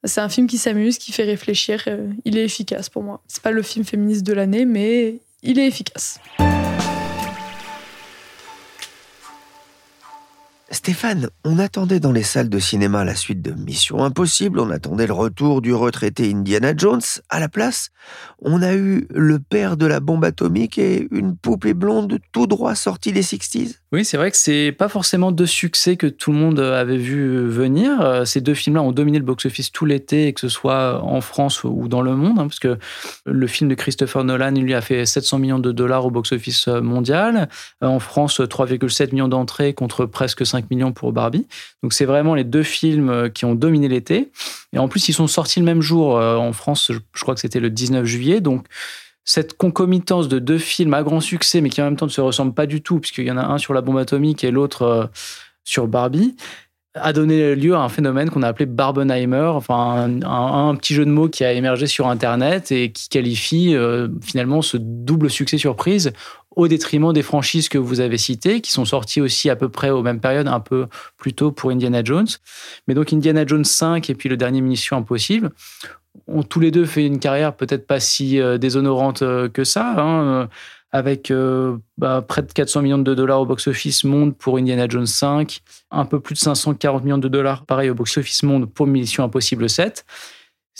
C'est 0.04 0.22
un 0.22 0.30
film 0.30 0.48
qui 0.48 0.58
s'amuse, 0.58 0.98
qui 0.98 1.12
fait 1.12 1.24
réfléchir. 1.24 1.88
il 2.24 2.38
est 2.38 2.46
efficace 2.46 2.90
pour 2.90 3.04
moi. 3.04 3.22
C'est 3.28 3.42
pas 3.42 3.52
le 3.52 3.62
film 3.62 3.84
féministe 3.84 4.26
de 4.26 4.34
l'année, 4.34 4.66
mais 4.66 5.20
il 5.42 5.60
est 5.60 5.68
efficace. 5.68 6.20
Stéphane, 10.78 11.32
on 11.44 11.58
attendait 11.58 12.00
dans 12.00 12.12
les 12.12 12.22
salles 12.22 12.50
de 12.50 12.60
cinéma 12.60 13.04
la 13.04 13.16
suite 13.16 13.42
de 13.42 13.52
Mission 13.52 14.04
Impossible, 14.04 14.60
on 14.60 14.70
attendait 14.70 15.08
le 15.08 15.14
retour 15.14 15.60
du 15.64 15.74
retraité 15.74 16.32
Indiana 16.32 16.74
Jones. 16.78 17.02
À 17.30 17.40
la 17.40 17.50
place, 17.50 17.90
on 18.44 18.62
a 18.62 18.76
eu 18.76 19.08
le 19.10 19.40
père 19.40 19.76
de 19.76 19.88
la 19.88 20.00
bombe 20.00 20.24
atomique 20.24 20.78
et 20.78 21.08
une 21.10 21.36
poupée 21.36 21.74
blonde 21.74 22.20
tout 22.32 22.46
droit 22.46 22.76
sortie 22.76 23.12
des 23.12 23.24
60s. 23.24 23.80
Oui, 23.94 24.04
c'est 24.04 24.18
vrai 24.18 24.32
que 24.32 24.38
c'est 24.38 24.74
pas 24.74 24.90
forcément 24.90 25.32
deux 25.32 25.46
succès 25.46 25.96
que 25.96 26.08
tout 26.08 26.34
le 26.34 26.38
monde 26.38 26.60
avait 26.60 26.98
vu 26.98 27.48
venir. 27.48 28.24
Ces 28.26 28.42
deux 28.42 28.54
films-là 28.54 28.82
ont 28.82 28.92
dominé 28.92 29.18
le 29.18 29.24
box-office 29.24 29.72
tout 29.72 29.86
l'été, 29.86 30.34
que 30.34 30.42
ce 30.42 30.50
soit 30.50 31.02
en 31.04 31.22
France 31.22 31.64
ou 31.64 31.88
dans 31.88 32.02
le 32.02 32.14
monde, 32.14 32.38
hein, 32.38 32.48
parce 32.48 32.60
que 32.60 32.78
le 33.26 33.48
film 33.48 33.70
de 33.70 33.76
Christopher 33.76 34.26
Nolan, 34.26 34.52
lui, 34.52 34.74
a 34.74 34.82
fait 34.82 35.06
700 35.06 35.40
millions 35.40 35.60
de 35.60 35.72
dollars 35.72 36.06
au 36.06 36.12
box-office 36.12 36.68
mondial. 36.68 37.48
En 37.80 38.00
France, 38.00 38.42
3,7 38.42 39.14
millions 39.14 39.30
d'entrées 39.30 39.74
contre 39.74 40.06
presque 40.06 40.46
5 40.46 40.70
millions 40.70 40.92
pour 40.92 41.14
Barbie. 41.14 41.48
Donc 41.82 41.94
c'est 41.94 42.06
vraiment 42.06 42.36
les 42.36 42.44
deux 42.44 42.64
films 42.64 43.10
euh, 43.10 43.30
qui 43.30 43.46
ont 43.46 43.56
dominé 43.56 43.88
l'été. 43.88 44.32
Et 44.74 44.80
en 44.80 44.90
plus, 44.90 45.08
ils 45.08 45.14
sont 45.14 45.28
sortis 45.28 45.60
le 45.60 45.66
même 45.66 45.82
jour 45.82 46.18
euh, 46.18 46.36
en 46.36 46.52
France, 46.52 46.92
je 46.92 47.22
crois 47.22 47.36
que 47.36 47.42
c'était 47.42 47.62
le 47.62 47.70
19 47.70 48.06
juillet. 48.06 48.42
Donc 48.42 48.66
cette 49.28 49.58
concomitance 49.58 50.30
de 50.30 50.40
deux 50.40 50.58
films 50.58 50.94
à 50.94 51.04
grand 51.04 51.20
succès, 51.20 51.60
mais 51.60 51.70
qui 51.70 51.82
en 51.82 51.86
même 51.86 51.98
temps 51.98 52.06
ne 52.06 52.12
se 52.12 52.22
ressemblent 52.22 52.54
pas 52.54 52.66
du 52.66 52.82
tout, 52.82 53.00
puisqu'il 53.00 53.26
y 53.26 53.32
en 53.32 53.38
a 53.38 53.46
un 53.46 53.58
sur 53.58 53.74
la 53.74 53.82
bombe 53.82 53.98
atomique 53.98 54.44
et 54.44 54.52
l'autre 54.52 54.82
euh, 54.84 55.06
sur 55.66 55.88
Barbie, 55.88 56.36
a 56.96 57.14
donné 57.14 57.54
lieu 57.54 57.76
à 57.76 57.82
un 57.82 57.90
phénomène 57.90 58.30
qu'on 58.32 58.42
a 58.42 58.48
appelé 58.48 58.66
Barbenheimer, 58.66 59.52
enfin 59.54 60.10
un, 60.24 60.76
petit 60.76 60.96
jeu 60.96 61.06
de 61.06 61.12
mots 61.12 61.28
qui 61.28 61.44
a 61.44 61.52
émergé 61.52 61.86
sur 61.86 62.08
Internet 62.08 62.72
et 62.72 62.92
qui 62.92 63.10
qualifie 63.10 63.76
finalement 64.24 64.64
ce 64.64 64.78
double 64.78 65.30
succès 65.30 65.60
surprise 65.60 66.12
au 66.58 66.68
détriment 66.68 67.14
des 67.14 67.22
franchises 67.22 67.70
que 67.70 67.78
vous 67.78 68.00
avez 68.00 68.18
citées, 68.18 68.62
qui 68.62 68.72
sont 68.72 68.84
sorties 68.84 69.22
aussi 69.22 69.52
à 69.52 69.56
peu 69.56 69.70
près 69.70 69.92
aux 69.92 70.02
mêmes 70.02 70.20
périodes, 70.20 70.48
un 70.48 70.60
peu 70.60 70.88
plus 71.16 71.34
tôt 71.34 71.52
pour 71.52 71.70
Indiana 71.70 72.04
Jones. 72.04 72.28
Mais 72.88 72.96
donc 72.96 73.14
Indiana 73.14 73.46
Jones 73.46 73.64
5 73.64 74.10
et 74.10 74.16
puis 74.16 74.28
le 74.28 74.38
dernier 74.38 74.62
Mission 74.62 74.98
Impossible 74.98 75.52
ont 76.28 76.44
tous 76.44 76.60
les 76.60 76.72
deux 76.72 76.86
fait 76.86 77.06
une 77.06 77.20
carrière 77.20 77.56
peut-être 77.56 77.88
pas 77.88 78.00
si 78.00 78.40
euh, 78.40 78.58
déshonorante 78.58 79.22
euh, 79.22 79.50
que 79.50 79.64
ça, 79.64 79.96
hein, 79.98 80.24
euh, 80.24 80.48
avec 80.92 81.34
bah, 81.98 82.24
près 82.26 82.42
de 82.42 82.52
400 82.52 82.82
millions 82.82 82.98
de 82.98 83.14
dollars 83.14 83.42
au 83.42 83.46
box-office 83.46 84.06
monde 84.06 84.36
pour 84.36 84.58
Indiana 84.58 84.88
Jones 84.88 85.06
5, 85.06 85.60
un 85.92 86.06
peu 86.06 86.22
plus 86.22 86.34
de 86.34 86.40
540 86.40 87.04
millions 87.04 87.18
de 87.18 87.28
dollars 87.28 87.66
pareil 87.66 87.90
au 87.90 87.94
box-office 87.94 88.44
monde 88.44 88.72
pour 88.72 88.88
Mission 88.88 89.26
Impossible 89.26 89.70
7 89.70 90.06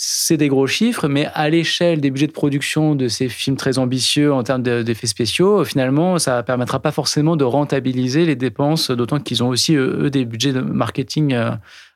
c'est 0.00 0.36
des 0.36 0.46
gros 0.46 0.68
chiffres, 0.68 1.08
mais 1.08 1.26
à 1.34 1.50
l'échelle 1.50 2.00
des 2.00 2.12
budgets 2.12 2.28
de 2.28 2.32
production 2.32 2.94
de 2.94 3.08
ces 3.08 3.28
films 3.28 3.56
très 3.56 3.80
ambitieux 3.80 4.32
en 4.32 4.44
termes 4.44 4.62
d'effets 4.62 5.08
spéciaux, 5.08 5.64
finalement, 5.64 6.20
ça 6.20 6.36
ne 6.36 6.42
permettra 6.42 6.78
pas 6.78 6.92
forcément 6.92 7.34
de 7.34 7.42
rentabiliser 7.42 8.24
les 8.24 8.36
dépenses, 8.36 8.92
d'autant 8.92 9.18
qu'ils 9.18 9.42
ont 9.42 9.48
aussi, 9.48 9.74
eux, 9.74 10.08
des 10.08 10.24
budgets 10.24 10.52
de 10.52 10.60
marketing 10.60 11.36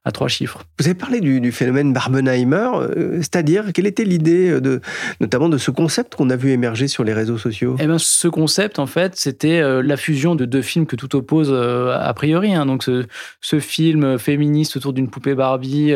à 0.05 0.11
trois 0.11 0.27
chiffres. 0.27 0.65
Vous 0.81 0.87
avez 0.87 0.95
parlé 0.95 1.21
du, 1.21 1.53
phénomène 1.53 1.93
Barbenheimer, 1.93 2.71
euh, 2.75 3.17
c'est-à-dire 3.19 3.73
quelle 3.73 3.87
était 3.87 4.05
l'idée 4.05 4.51
euh, 4.51 4.61
de, 4.61 4.81
notamment 5.21 5.49
de 5.49 5.59
ce 5.59 5.71
concept 5.71 6.17
qu'on 6.17 6.29
a 6.31 6.37
vu 6.37 6.51
émerger 6.51 6.89
sur 6.89 7.05
les 7.05 7.13
réseaux 7.13 7.39
sociaux? 7.39 7.77
Eh 7.79 7.87
bien, 7.87 7.99
ce 7.99 8.27
concept, 8.27 8.81
en 8.81 8.87
fait, 8.87 9.15
c'était 9.15 9.61
euh, 9.61 9.81
la 9.81 9.97
fusion 9.97 10.35
de 10.35 10.45
deux 10.45 10.63
films 10.63 10.87
que 10.87 10.97
tout 10.97 11.15
oppose 11.15 11.53
a 11.53 12.13
priori. 12.15 12.53
Hein. 12.55 12.67
Donc, 12.67 12.83
ce, 12.83 13.59
film 13.61 14.19
féministe 14.19 14.77
autour 14.77 14.93
d'une 14.93 15.09
poupée 15.09 15.35
Barbie 15.35 15.93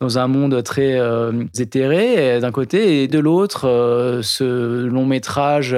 dans 0.00 0.18
un 0.18 0.28
monde 0.28 0.62
très 0.62 1.00
éthéré 1.58 2.38
d'un 2.40 2.52
côté, 2.52 3.02
et 3.02 3.08
de 3.08 3.18
l'autre, 3.18 4.20
ce 4.22 4.84
long 4.84 5.06
métrage 5.06 5.74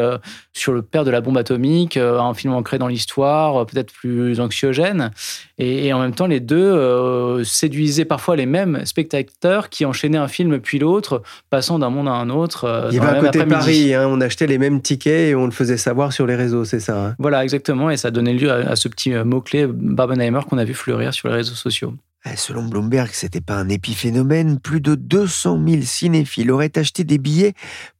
sur 0.53 0.73
le 0.73 0.83
père 0.83 1.05
de 1.05 1.11
la 1.11 1.21
bombe 1.21 1.39
atomique, 1.39 1.97
un 1.97 2.35
film 2.35 2.53
ancré 2.55 2.79
dans 2.79 2.89
l'histoire, 2.89 3.67
peut-être 3.67 3.93
plus 3.93 4.41
anxiogène. 4.41 5.11
Et, 5.59 5.93
en 5.93 6.01
même 6.01 6.15
temps, 6.15 6.27
les 6.27 6.41
deux 6.41 7.43
séduisait 7.45 8.05
parfois 8.05 8.37
les 8.37 8.47
mêmes 8.47 8.85
spectateurs 8.85 9.69
qui 9.69 9.85
enchaînaient 9.85 10.19
un 10.19 10.29
film 10.29 10.61
puis 10.61 10.79
l'autre, 10.79 11.23
passant 11.51 11.79
d'un 11.79 11.91
monde 11.91 12.09
à 12.09 12.13
un 12.13 12.31
autre. 12.31 12.65
Euh, 12.65 12.89
Il 12.91 12.97
y 12.97 13.01
avait 13.01 13.19
un 13.19 13.21
côté 13.21 13.45
Paris, 13.45 13.95
hein, 13.95 14.07
on 14.09 14.21
achetait 14.21 14.47
les 14.47 14.59
mêmes 14.59 14.81
tickets 14.81 15.31
et 15.31 15.35
on 15.35 15.45
le 15.45 15.51
faisait 15.51 15.77
savoir 15.77 16.13
sur 16.13 16.27
les 16.27 16.37
réseaux, 16.37 16.65
c'est 16.65 16.81
ça 16.81 17.07
hein 17.07 17.15
Voilà, 17.19 17.43
exactement, 17.43 17.91
et 17.91 17.97
ça 17.97 18.11
donnait 18.11 18.35
lieu 18.35 18.51
à, 18.51 18.77
ce 18.77 18.89
petit 18.89 19.13
euh, 19.13 19.25
mot-clé 19.25 19.67
Barbenheimer 19.67 20.41
qu'on 20.49 20.59
a 20.59 20.65
vu 20.65 20.75
fleurir 20.75 21.13
sur 21.13 21.29
les 21.29 21.35
réseaux 21.35 21.55
sociaux. 21.55 21.95
Eh, 22.25 22.37
selon 22.37 22.63
Bloomberg, 22.63 23.11
c'était 23.13 23.41
pas 23.41 23.57
un 23.57 23.69
épiphénomène. 23.69 24.61
Plus 24.61 24.81
de 24.81 24.95
200 24.95 25.61
000 25.67 25.83
cinéphiles 25.83 26.53
auraient 26.53 26.79
acheté 26.79 27.03
des 27.03 27.19
billets 27.19 27.55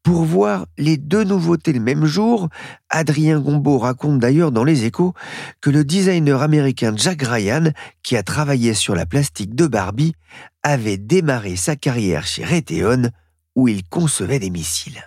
pour 0.05 0.23
voir 0.23 0.67
les 0.79 0.97
deux 0.97 1.25
nouveautés 1.25 1.73
le 1.73 1.81
même 1.81 2.05
jour. 2.05 2.49
Adrien 2.89 3.41
Gombeau 3.41 3.79
raconte 3.79 4.21
d'ailleurs 4.21 4.53
dans 4.53 4.63
Les 4.63 4.85
Échos 4.85 5.15
que 5.61 5.71
le 5.71 5.85
designer 5.85 6.41
américain 6.41 6.95
Jack 6.97 7.23
Ryan, 7.23 7.73
qui 8.05 8.17
a 8.17 8.23
travaillé 8.23 8.75
sur 8.75 8.95
la 8.95 9.07
plastique 9.07 9.57
de 9.57 9.67
Barbie, 9.67 10.15
avait 10.63 10.99
démarré 10.99 11.57
sa 11.57 11.75
carrière 11.75 12.25
chez 12.25 12.45
Raytheon, 12.45 13.11
où 13.57 13.67
il 13.67 13.83
concevait 13.89 14.39
des 14.39 14.51
missiles. 14.51 15.03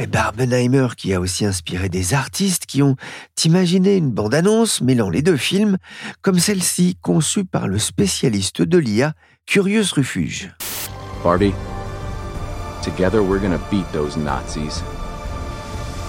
Et 0.00 0.06
Barbenheimer 0.06 0.88
qui 0.96 1.12
a 1.12 1.20
aussi 1.20 1.44
inspiré 1.44 1.90
des 1.90 2.14
artistes 2.14 2.64
qui 2.64 2.82
ont 2.82 2.96
imaginé 3.44 3.98
une 3.98 4.10
bande-annonce 4.10 4.80
mêlant 4.80 5.10
les 5.10 5.20
deux 5.20 5.36
films, 5.36 5.76
comme 6.22 6.38
celle-ci 6.38 6.96
conçue 7.02 7.44
par 7.44 7.68
le 7.68 7.78
spécialiste 7.78 8.62
de 8.62 8.78
l'IA, 8.78 9.12
Curious 9.44 9.92
Refuge. 9.94 10.54
Barbie, 11.22 11.52
together 12.82 13.22
we're 13.22 13.42
gonna 13.42 13.60
beat 13.70 13.84
those 13.92 14.16
Nazis. 14.16 14.82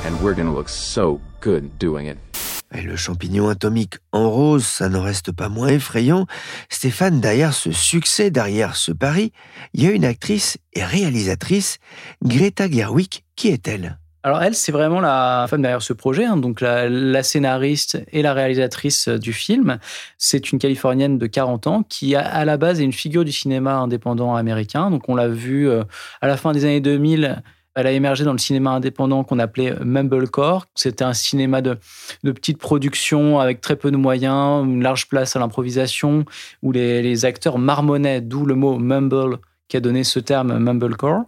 And 0.06 0.16
we're 0.22 0.36
gonna 0.36 0.54
look 0.54 0.70
so 0.70 1.20
good 1.42 1.78
doing 1.78 2.08
it. 2.08 2.31
Et 2.74 2.82
le 2.82 2.96
champignon 2.96 3.50
atomique 3.50 3.96
en 4.14 4.30
rose, 4.30 4.64
ça 4.64 4.88
n'en 4.88 5.02
reste 5.02 5.32
pas 5.32 5.50
moins 5.50 5.68
effrayant. 5.68 6.26
Stéphane, 6.70 7.20
derrière 7.20 7.54
ce 7.54 7.72
succès, 7.72 8.32
derrière 8.32 8.76
ce 8.76 8.94
pari, 8.94 9.34
il 9.74 9.84
y 9.84 9.88
a 9.88 9.92
une 9.92 10.06
actrice 10.06 10.58
et 10.74 10.84
réalisatrice, 10.84 11.80
Greta 12.24 12.70
Gerwig. 12.70 13.24
Qui 13.36 13.50
est-elle 13.50 13.98
alors 14.24 14.44
elle, 14.44 14.54
c'est 14.54 14.72
vraiment 14.72 15.00
la 15.00 15.48
femme 15.50 15.64
derrière 15.64 15.82
ce 15.82 15.94
projet, 15.94 16.26
hein. 16.26 16.38
donc 16.38 16.62
la, 16.62 17.24
scénariste 17.24 18.04
et 18.12 18.22
la 18.22 18.36
réalisatrice 18.36 19.08
du 19.08 19.34
film. 19.34 19.80
C'est 20.20 20.52
une 20.52 20.60
Californienne 20.60 21.18
de 21.18 21.26
40 21.26 21.66
ans 21.66 21.82
qui, 21.82 22.16
à 22.16 22.46
la 22.46 22.58
base, 22.58 22.80
est 22.80 22.84
une 22.84 22.94
figure 22.94 23.26
du 23.26 23.32
cinéma 23.32 23.74
indépendant 23.78 24.36
américain. 24.36 24.92
Donc 24.92 25.10
on 25.10 25.16
l'a 25.16 25.28
vu 25.28 25.68
euh, 25.68 25.84
à 26.22 26.28
la 26.28 26.38
fin 26.38 26.52
des 26.52 26.66
années 26.66 26.82
2000 26.82 27.42
elle 27.76 27.88
a 27.88 27.92
émergé 27.92 28.24
dans 28.24 28.34
le 28.34 28.38
cinéma 28.38 28.72
indépendant 28.72 29.24
qu'on 29.24 29.40
appelait 29.40 29.76
Mumblecore. 29.84 30.66
C'était 30.76 31.04
un 31.04 31.14
cinéma 31.14 31.62
de, 31.62 31.78
de 32.24 32.32
petite 32.32 32.58
production 32.58 33.40
avec 33.40 33.62
très 33.62 33.76
peu 33.76 33.92
de 33.92 33.98
moyens, 33.98 34.66
une 34.66 34.84
large 34.84 35.08
place 35.08 35.36
à 35.36 35.40
l'improvisation, 35.40 36.26
où 36.62 36.72
les, 36.72 37.26
acteurs 37.26 37.58
marmonnaient, 37.58 38.22
d'où 38.22 38.46
le 38.46 38.56
mot 38.56 38.78
mumble 38.78 39.38
qui 39.68 39.78
a 39.78 39.80
donné 39.80 40.04
ce 40.04 40.20
terme 40.20 40.58
Mumblecore. 40.58 41.24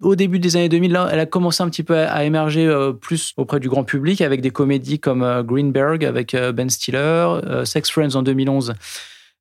Au 0.00 0.14
début 0.14 0.38
des 0.38 0.56
années 0.56 0.68
2000, 0.68 1.00
elle 1.10 1.18
a 1.18 1.26
commencé 1.26 1.64
un 1.64 1.68
petit 1.68 1.82
peu 1.82 1.98
à 1.98 2.24
émerger 2.24 2.66
euh, 2.66 2.92
plus 2.92 3.32
auprès 3.36 3.58
du 3.58 3.68
grand 3.68 3.82
public 3.82 4.20
avec 4.20 4.40
des 4.40 4.50
comédies 4.50 5.00
comme 5.00 5.24
euh, 5.24 5.42
Greenberg 5.42 6.04
avec 6.04 6.34
euh, 6.34 6.52
Ben 6.52 6.70
Stiller, 6.70 7.40
Sex 7.64 7.90
Friends 7.90 8.14
en 8.14 8.22
2011 8.22 8.74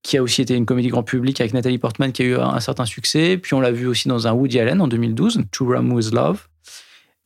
qui 0.03 0.17
a 0.17 0.23
aussi 0.23 0.41
été 0.41 0.55
une 0.55 0.65
comédie 0.65 0.89
grand 0.89 1.03
public 1.03 1.39
avec 1.41 1.53
Nathalie 1.53 1.77
Portman 1.77 2.11
qui 2.11 2.23
a 2.23 2.25
eu 2.25 2.35
un 2.35 2.59
certain 2.59 2.85
succès. 2.85 3.37
Puis 3.37 3.53
on 3.53 3.61
l'a 3.61 3.71
vu 3.71 3.87
aussi 3.87 4.07
dans 4.07 4.27
un 4.27 4.33
Woody 4.33 4.59
Allen 4.59 4.81
en 4.81 4.87
2012, 4.87 5.43
To 5.51 5.65
Run 5.67 5.89
With 5.91 6.11
Love. 6.11 6.47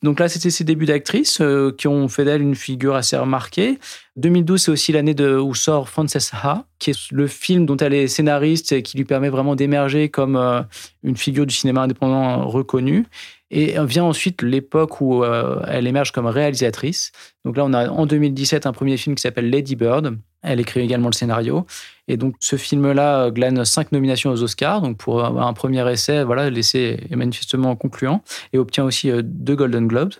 Donc 0.05 0.19
là, 0.19 0.29
c'était 0.29 0.51
ses 0.51 0.63
débuts 0.63 0.85
d'actrice 0.85 1.39
euh, 1.41 1.73
qui 1.75 1.87
ont 1.87 2.07
fait 2.07 2.25
d'elle 2.25 2.41
une 2.41 2.53
figure 2.53 2.93
assez 2.95 3.17
remarquée. 3.17 3.79
2012, 4.17 4.61
c'est 4.61 4.71
aussi 4.71 4.91
l'année 4.91 5.19
où 5.19 5.55
sort 5.55 5.89
Frances 5.89 6.31
Ha, 6.31 6.65
qui 6.77 6.91
est 6.91 7.11
le 7.11 7.25
film 7.25 7.65
dont 7.65 7.77
elle 7.77 7.93
est 7.93 8.07
scénariste 8.07 8.71
et 8.71 8.83
qui 8.83 8.97
lui 8.97 9.05
permet 9.05 9.29
vraiment 9.29 9.55
d'émerger 9.55 10.09
comme 10.09 10.35
euh, 10.35 10.61
une 11.01 11.17
figure 11.17 11.47
du 11.47 11.55
cinéma 11.55 11.81
indépendant 11.81 12.47
reconnue. 12.47 13.07
Et 13.49 13.75
vient 13.85 14.03
ensuite 14.03 14.41
l'époque 14.41 15.01
où 15.01 15.23
euh, 15.23 15.63
elle 15.67 15.87
émerge 15.87 16.11
comme 16.11 16.25
réalisatrice. 16.25 17.11
Donc 17.45 17.57
là, 17.57 17.63
on 17.65 17.73
a 17.73 17.89
en 17.89 18.05
2017 18.05 18.65
un 18.65 18.73
premier 18.73 18.97
film 18.97 19.15
qui 19.15 19.21
s'appelle 19.21 19.49
Lady 19.49 19.75
Bird, 19.75 20.17
Elle 20.41 20.59
écrit 20.59 20.81
également 20.81 21.09
le 21.09 21.13
scénario. 21.13 21.65
Et 22.07 22.17
donc, 22.17 22.35
ce 22.39 22.55
film-là 22.55 23.31
glane 23.31 23.65
cinq 23.65 23.91
nominations 23.91 24.31
aux 24.31 24.43
Oscars. 24.43 24.81
Donc, 24.81 24.97
pour 24.97 25.23
un 25.23 25.53
premier 25.53 25.89
essai, 25.91 26.23
voilà, 26.23 26.49
l'essai 26.49 26.99
est 27.09 27.15
manifestement 27.15 27.75
concluant 27.75 28.21
et 28.53 28.57
obtient 28.57 28.83
aussi 28.83 29.09
euh, 29.09 29.21
deux 29.23 29.55
Golden 29.55 29.87
Globes. 29.87 30.13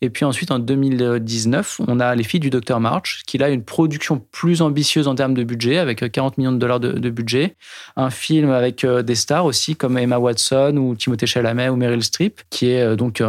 Et 0.00 0.10
puis 0.10 0.24
ensuite, 0.24 0.50
en 0.50 0.58
2019, 0.58 1.80
on 1.86 2.00
a 2.00 2.14
Les 2.14 2.24
Filles 2.24 2.40
du 2.40 2.50
Dr. 2.50 2.80
March, 2.80 3.22
qui 3.26 3.42
a 3.42 3.48
une 3.48 3.64
production 3.64 4.20
plus 4.32 4.62
ambitieuse 4.62 5.08
en 5.08 5.14
termes 5.14 5.34
de 5.34 5.44
budget, 5.44 5.78
avec 5.78 6.10
40 6.10 6.32
euh, 6.32 6.34
millions 6.38 6.52
de 6.52 6.58
dollars 6.58 6.80
de, 6.80 7.10
budget. 7.10 7.56
Un 7.96 8.10
film 8.10 8.50
avec 8.50 8.84
euh, 8.84 9.02
des 9.02 9.14
stars 9.14 9.44
aussi, 9.44 9.76
comme 9.76 9.96
Emma 9.96 10.18
Watson 10.18 10.76
ou 10.76 10.94
Timothée 10.94 11.26
Chalamet 11.26 11.68
ou 11.68 11.76
Meryl 11.76 12.02
Streep, 12.02 12.40
qui 12.50 12.70
est 12.70 12.96
donc 12.96 13.22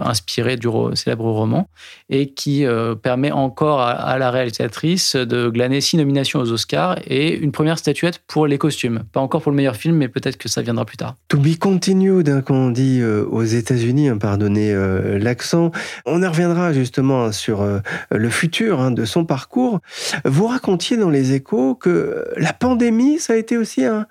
inspiré 0.00 0.56
du 0.56 0.68
célèbre 0.94 1.24
roman 1.24 1.68
et 2.10 2.30
qui 2.30 2.64
permet 3.02 3.32
encore 3.32 3.80
à, 3.80 3.90
à 3.90 4.18
la 4.18 4.30
réalisatrice 4.30 5.16
de 5.16 5.48
glaner 5.48 5.80
six 5.80 5.96
nominations 5.96 6.40
aux 6.40 6.52
Oscars 6.52 6.98
et 7.06 7.34
une 7.34 7.51
première 7.52 7.78
statuette 7.78 8.20
pour 8.26 8.46
les 8.46 8.58
costumes. 8.58 9.04
Pas 9.12 9.20
encore 9.20 9.42
pour 9.42 9.52
le 9.52 9.56
meilleur 9.56 9.76
film, 9.76 9.96
mais 9.96 10.08
peut-être 10.08 10.36
que 10.36 10.48
ça 10.48 10.62
viendra 10.62 10.84
plus 10.84 10.96
tard. 10.96 11.16
To 11.28 11.38
be 11.38 11.56
continued, 11.58 12.28
hein, 12.28 12.42
quand 12.44 12.54
on 12.54 12.70
dit 12.70 13.00
euh, 13.00 13.24
aux 13.24 13.44
États-Unis, 13.44 14.08
hein, 14.08 14.18
pardonnez 14.18 14.72
euh, 14.72 15.18
l'accent. 15.18 15.70
On 16.06 16.22
y 16.22 16.26
reviendra 16.26 16.72
justement 16.72 17.24
hein, 17.24 17.32
sur 17.32 17.62
euh, 17.62 17.78
le 18.10 18.28
futur 18.30 18.90
de 18.90 19.04
son 19.04 19.24
parcours. 19.24 19.80
Vous 20.24 20.46
racontiez 20.46 20.96
dans 20.96 21.10
les 21.10 21.32
échos 21.32 21.74
que 21.74 22.24
la 22.36 22.52
pandémie, 22.52 23.18
ça 23.18 23.34
a 23.34 23.36
été 23.36 23.56
aussi 23.56 23.84
un, 23.84 24.06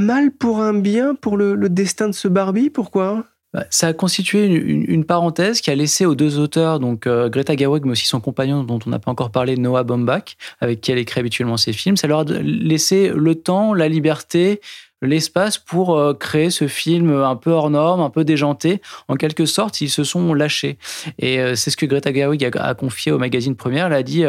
mal 0.00 0.30
pour 0.30 0.60
un 0.60 0.74
bien 0.74 1.14
pour 1.14 1.36
le, 1.36 1.56
destin 1.68 2.08
de 2.08 2.14
ce 2.14 2.28
Barbie. 2.28 2.70
Pourquoi? 2.70 3.24
Ça 3.70 3.88
a 3.88 3.92
constitué 3.92 4.46
une, 4.46 5.04
parenthèse 5.04 5.60
qui 5.60 5.70
a 5.70 5.74
laissé 5.74 6.06
aux 6.06 6.14
deux 6.14 6.38
auteurs, 6.38 6.78
donc 6.78 7.06
euh, 7.06 7.28
Greta 7.28 7.56
Gerwig, 7.56 7.84
mais 7.84 7.92
aussi 7.92 8.06
son 8.06 8.20
compagnon 8.20 8.62
dont 8.62 8.78
on 8.86 8.90
n'a 8.90 9.00
pas 9.00 9.10
encore 9.10 9.30
parlé, 9.30 9.56
Noah 9.56 9.82
Baumbach, 9.82 10.36
avec 10.60 10.80
qui 10.80 10.92
elle 10.92 10.98
écrit 10.98 11.18
habituellement 11.18 11.56
ses 11.56 11.72
films, 11.72 11.96
ça 11.96 12.06
leur 12.06 12.20
a 12.20 12.24
laissé 12.42 13.10
le 13.12 13.34
temps, 13.34 13.74
la 13.74 13.88
liberté, 13.88 14.60
l'espace 15.02 15.58
pour 15.58 15.98
euh, 15.98 16.14
créer 16.14 16.50
ce 16.50 16.68
film 16.68 17.12
un 17.12 17.34
peu 17.34 17.50
hors 17.50 17.70
norme, 17.70 18.00
un 18.00 18.10
peu 18.10 18.22
déjanté. 18.22 18.80
En 19.08 19.16
quelque 19.16 19.46
sorte, 19.46 19.80
ils 19.80 19.90
se 19.90 20.04
sont 20.04 20.32
lâchés. 20.34 20.78
Et 21.18 21.40
euh, 21.40 21.56
c'est 21.56 21.70
ce 21.70 21.76
que 21.76 21.86
Greta 21.86 22.12
Gerwig 22.12 22.48
a, 22.56 22.74
confié 22.74 23.10
au 23.10 23.18
magazine 23.18 23.56
Première. 23.56 23.86
Elle 23.86 23.94
a 23.94 24.02
dit 24.02 24.24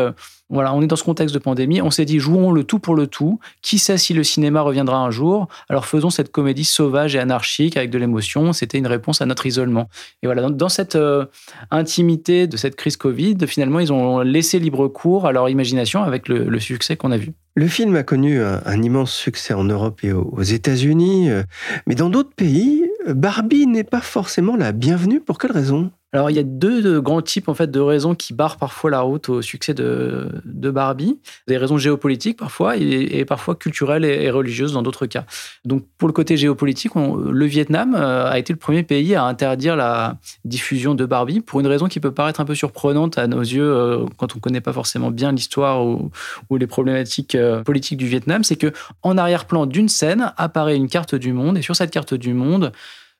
voilà, 0.51 0.73
on 0.73 0.81
est 0.81 0.87
dans 0.87 0.97
ce 0.97 1.03
contexte 1.03 1.33
de 1.33 1.39
pandémie. 1.39 1.81
On 1.81 1.91
s'est 1.91 2.05
dit, 2.05 2.19
jouons 2.19 2.51
le 2.51 2.65
tout 2.65 2.79
pour 2.79 2.93
le 2.93 3.07
tout. 3.07 3.39
Qui 3.61 3.79
sait 3.79 3.97
si 3.97 4.13
le 4.13 4.23
cinéma 4.23 4.61
reviendra 4.61 4.97
un 4.97 5.09
jour? 5.09 5.47
Alors 5.69 5.85
faisons 5.85 6.09
cette 6.09 6.31
comédie 6.31 6.65
sauvage 6.65 7.15
et 7.15 7.19
anarchique 7.19 7.77
avec 7.77 7.89
de 7.89 7.97
l'émotion. 7.97 8.51
C'était 8.51 8.77
une 8.77 8.87
réponse 8.87 9.21
à 9.21 9.25
notre 9.25 9.45
isolement. 9.45 9.87
Et 10.21 10.27
voilà, 10.27 10.49
dans, 10.49 10.69
cette 10.69 10.95
euh, 10.95 11.25
intimité 11.71 12.47
de 12.47 12.57
cette 12.57 12.75
crise 12.75 12.97
Covid, 12.97 13.37
finalement, 13.47 13.79
ils 13.79 13.93
ont 13.93 14.19
laissé 14.19 14.59
libre 14.59 14.87
cours 14.89 15.25
à 15.25 15.31
leur 15.31 15.49
imagination 15.49 16.03
avec 16.03 16.27
le, 16.27 16.59
succès 16.59 16.95
qu'on 16.97 17.11
a 17.11 17.17
vu. 17.17 17.31
Le 17.55 17.67
film 17.67 17.95
a 17.95 18.03
connu 18.03 18.41
un, 18.41 18.81
immense 18.81 19.13
succès 19.13 19.53
en 19.53 19.63
Europe 19.63 20.03
et 20.03 20.11
aux 20.11 20.41
États-Unis, 20.41 21.29
euh, 21.29 21.43
mais 21.87 21.95
dans 21.95 22.09
d'autres 22.09 22.35
pays, 22.35 22.85
Barbie 23.07 23.67
n'est 23.67 23.83
pas 23.83 24.01
forcément 24.01 24.55
la 24.55 24.71
bienvenue. 24.71 25.21
Pour 25.21 25.37
quelle 25.37 25.51
raison? 25.51 25.91
Alors, 26.13 26.29
il 26.29 26.35
y 26.35 26.39
a 26.39 26.43
deux 26.43 26.99
grands 26.99 27.21
types 27.21 27.47
en 27.47 27.53
fait 27.53 27.71
de 27.71 27.79
raisons 27.79 28.15
qui 28.15 28.33
barrent 28.33 28.57
parfois 28.57 28.91
la 28.91 28.99
route 28.99 29.29
au 29.29 29.41
succès 29.41 29.73
de, 29.73 30.27
de 30.43 30.69
Barbie. 30.69 31.19
Des 31.47 31.57
raisons 31.57 31.77
géopolitiques 31.77 32.37
parfois 32.37 32.75
et, 32.75 33.23
parfois 33.23 33.55
culturelles 33.55 34.03
et, 34.03 34.29
religieuses 34.29 34.73
dans 34.73 34.81
d'autres 34.81 35.05
cas. 35.05 35.25
Donc, 35.63 35.85
pour 35.97 36.09
le 36.09 36.13
côté 36.13 36.35
géopolitique, 36.35 36.93
le 36.95 37.45
Vietnam 37.45 37.95
euh, 37.95 38.29
a 38.29 38.39
été 38.39 38.51
le 38.51 38.59
premier 38.59 38.83
pays 38.83 39.15
à 39.15 39.23
interdire 39.23 39.77
la 39.77 40.17
diffusion 40.43 40.95
de 40.95 41.05
Barbie 41.05 41.39
pour 41.39 41.61
une 41.61 41.67
raison 41.67 41.87
qui 41.87 42.01
peut 42.01 42.11
paraître 42.11 42.41
un 42.41 42.45
peu 42.45 42.55
surprenante 42.55 43.17
à 43.17 43.27
nos 43.27 43.39
yeux 43.39 43.71
euh, 43.71 44.05
quand 44.17 44.33
on 44.33 44.37
ne 44.37 44.41
connaît 44.41 44.61
pas 44.61 44.73
forcément 44.73 45.11
bien 45.11 45.31
l'histoire 45.31 45.85
ou, 45.85 46.11
les 46.57 46.67
problématiques 46.67 47.35
euh, 47.35 47.63
politiques 47.63 47.97
du 47.97 48.07
Vietnam. 48.07 48.43
C'est 48.43 48.57
que 48.57 48.73
en 49.01 49.17
arrière-plan 49.17 49.65
d'une 49.65 49.87
scène 49.87 50.33
apparaît 50.35 50.75
une 50.75 50.89
carte 50.89 51.15
du 51.15 51.31
monde 51.31 51.57
et 51.57 51.61
sur 51.61 51.75
cette 51.75 51.91
carte 51.91 52.13
du 52.13 52.33
monde, 52.33 52.73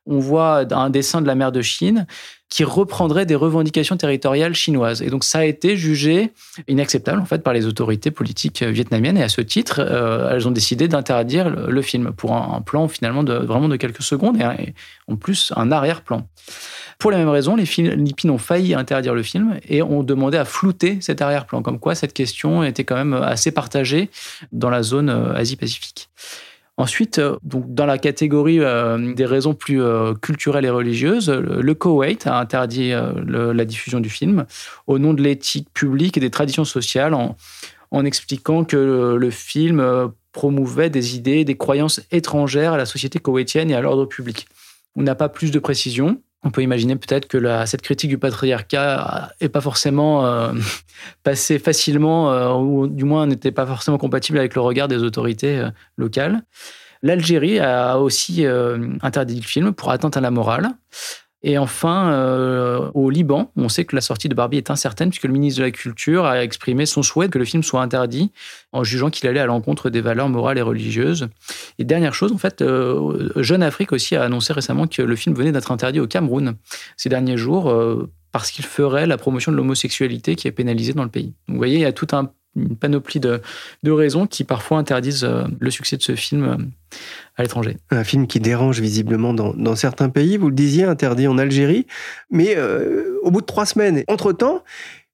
on 0.05 0.19
voit 0.19 0.65
un 0.73 0.89
dessin 0.89 1.21
de 1.21 1.27
la 1.27 1.35
mer 1.35 1.51
de 1.51 1.61
Chine 1.61 2.07
qui 2.51 2.65
reprendrait 2.65 3.25
des 3.25 3.35
revendications 3.35 3.95
territoriales 3.95 4.53
chinoises. 4.53 5.01
Et 5.01 5.09
donc 5.09 5.23
ça 5.23 5.39
a 5.39 5.45
été 5.45 5.77
jugé 5.77 6.33
inacceptable 6.67 7.21
en 7.21 7.25
fait 7.25 7.43
par 7.43 7.53
les 7.53 7.65
autorités 7.65 8.11
politiques 8.11 8.61
vietnamiennes 8.61 9.17
et 9.17 9.23
à 9.23 9.29
ce 9.29 9.39
titre, 9.39 9.79
euh, 9.79 10.31
elles 10.33 10.47
ont 10.47 10.51
décidé 10.51 10.89
d'interdire 10.89 11.49
le, 11.49 11.81
film 11.81 12.11
pour 12.11 12.33
un, 12.33 12.61
plan 12.61 12.89
finalement 12.89 13.23
de 13.23 13.33
vraiment 13.33 13.69
de 13.69 13.77
quelques 13.77 14.03
secondes 14.03 14.37
et, 14.37 14.73
en 15.07 15.15
plus 15.15 15.53
un 15.55 15.71
arrière-plan. 15.71 16.27
Pour 16.99 17.09
la 17.09 17.17
même 17.17 17.29
raison, 17.29 17.55
les 17.55 17.65
Philippines 17.65 18.29
ont 18.29 18.37
failli 18.37 18.75
interdire 18.75 19.15
le 19.15 19.23
film 19.23 19.57
et 19.67 19.81
ont 19.81 20.03
demandé 20.03 20.37
à 20.37 20.45
flouter 20.45 20.97
cet 20.99 21.21
arrière-plan, 21.21 21.61
comme 21.61 21.79
quoi 21.79 21.95
cette 21.95 22.13
question 22.13 22.63
était 22.63 22.83
quand 22.83 22.95
même 22.95 23.13
assez 23.13 23.51
partagée 23.51 24.09
dans 24.51 24.69
la 24.69 24.83
zone 24.83 25.09
euh, 25.09 25.33
Asie-Pacifique. 25.33 26.09
Ensuite, 26.81 27.19
euh, 27.19 27.37
donc 27.43 27.71
dans 27.71 27.85
la 27.85 27.99
catégorie 27.99 28.59
euh, 28.59 29.13
des 29.13 29.27
raisons 29.27 29.53
plus 29.53 29.79
euh, 29.83 30.15
culturelles 30.15 30.65
et 30.65 30.71
religieuses, 30.71 31.29
le 31.29 31.73
Koweït 31.75 32.25
a 32.25 32.39
interdit 32.39 32.91
la 33.27 33.65
diffusion 33.65 33.99
du 33.99 34.09
film 34.09 34.47
au 34.87 34.97
nom 34.97 35.13
de 35.13 35.21
l'éthique 35.21 35.67
publique 35.75 36.17
et 36.17 36.19
des 36.19 36.31
traditions 36.31 36.65
sociales 36.65 37.13
en, 37.13 37.35
expliquant 38.03 38.63
que 38.63 39.15
le, 39.15 39.29
film 39.29 40.11
promouvait 40.31 40.89
des 40.89 41.15
idées, 41.15 41.45
des 41.45 41.55
croyances 41.55 42.01
étrangères 42.09 42.73
à 42.73 42.77
la 42.77 42.87
société 42.87 43.19
koweïtienne 43.19 43.69
et 43.69 43.75
à 43.75 43.81
l'ordre 43.81 44.05
public. 44.05 44.47
On 44.95 45.03
n'a 45.03 45.13
pas 45.13 45.29
plus 45.29 45.51
de 45.51 45.59
précisions. 45.59 46.19
On 46.43 46.51
peut 46.51 46.63
imaginer 46.63 46.95
peut-être 46.95 47.27
que 47.27 47.65
cette 47.65 47.81
critique 47.81 48.09
du 48.09 48.17
patriarcat 48.17 49.31
n'est 49.41 49.49
pas 49.49 49.61
forcément 49.61 50.51
passée 51.23 51.59
facilement, 51.59 52.57
ou 52.59 52.87
du 52.87 53.03
moins 53.03 53.27
n'était 53.27 53.51
pas 53.51 53.65
forcément 53.65 53.99
compatible 53.99 54.39
avec 54.39 54.55
le 54.55 54.61
regard 54.61 54.87
des 54.87 55.03
autorités 55.03 55.63
locales. 55.97 56.41
L'Algérie 57.03 57.59
a 57.59 57.99
aussi 57.99 58.45
interdit 59.01 59.35
le 59.35 59.45
film 59.45 59.71
pour 59.73 59.91
atteinte 59.91 60.17
à 60.17 60.21
la 60.21 60.31
morale. 60.31 60.69
Et 61.43 61.57
enfin, 61.57 62.11
euh, 62.11 62.91
au 62.93 63.09
Liban, 63.09 63.51
on 63.55 63.67
sait 63.67 63.85
que 63.85 63.95
la 63.95 64.01
sortie 64.01 64.29
de 64.29 64.35
Barbie 64.35 64.57
est 64.57 64.69
incertaine 64.69 65.09
puisque 65.09 65.23
le 65.23 65.33
ministre 65.33 65.59
de 65.59 65.65
la 65.65 65.71
Culture 65.71 66.25
a 66.25 66.43
exprimé 66.43 66.85
son 66.85 67.01
souhait 67.01 67.29
que 67.29 67.39
le 67.39 67.45
film 67.45 67.63
soit 67.63 67.81
interdit 67.81 68.31
en 68.71 68.83
jugeant 68.83 69.09
qu'il 69.09 69.27
allait 69.27 69.39
à 69.39 69.47
l'encontre 69.47 69.89
des 69.89 70.01
valeurs 70.01 70.29
morales 70.29 70.59
et 70.59 70.61
religieuses. 70.61 71.29
Et 71.79 71.83
dernière 71.83 72.13
chose, 72.13 72.31
en 72.31 72.37
fait, 72.37 72.61
euh, 72.61 73.31
Jeune 73.37 73.63
Afrique 73.63 73.91
aussi 73.91 74.15
a 74.15 74.23
annoncé 74.23 74.53
récemment 74.53 74.87
que 74.87 75.01
le 75.01 75.15
film 75.15 75.35
venait 75.35 75.51
d'être 75.51 75.71
interdit 75.71 75.99
au 75.99 76.07
Cameroun 76.07 76.55
ces 76.95 77.09
derniers 77.09 77.37
jours 77.37 77.69
euh, 77.69 78.11
parce 78.31 78.51
qu'il 78.51 78.65
ferait 78.65 79.07
la 79.07 79.17
promotion 79.17 79.51
de 79.51 79.57
l'homosexualité 79.57 80.35
qui 80.35 80.47
est 80.47 80.51
pénalisée 80.51 80.93
dans 80.93 81.03
le 81.03 81.09
pays. 81.09 81.33
Vous 81.47 81.57
voyez, 81.57 81.75
il 81.75 81.81
y 81.81 81.85
a 81.85 81.91
tout 81.91 82.07
un 82.13 82.31
une 82.55 82.75
panoplie 82.75 83.19
de, 83.19 83.41
raisons 83.85 84.27
qui 84.27 84.43
parfois 84.43 84.77
interdisent 84.77 85.23
euh, 85.23 85.43
le 85.59 85.71
succès 85.71 85.97
de 85.97 86.03
ce 86.03 86.15
film 86.15 86.43
euh, 86.43 86.57
à 87.37 87.43
l'étranger. 87.43 87.77
Un 87.89 88.03
film 88.03 88.27
qui 88.27 88.39
dérange 88.39 88.79
visiblement 88.81 89.33
dans, 89.33 89.75
certains 89.75 90.09
pays, 90.09 90.37
vous 90.37 90.49
le 90.49 90.55
disiez, 90.55 90.83
interdit 90.83 91.27
en 91.27 91.37
Algérie, 91.37 91.87
mais 92.29 92.55
euh, 92.57 93.17
au 93.23 93.31
bout 93.31 93.41
de 93.41 93.45
trois 93.45 93.65
semaines, 93.65 94.03
entre-temps, 94.07 94.63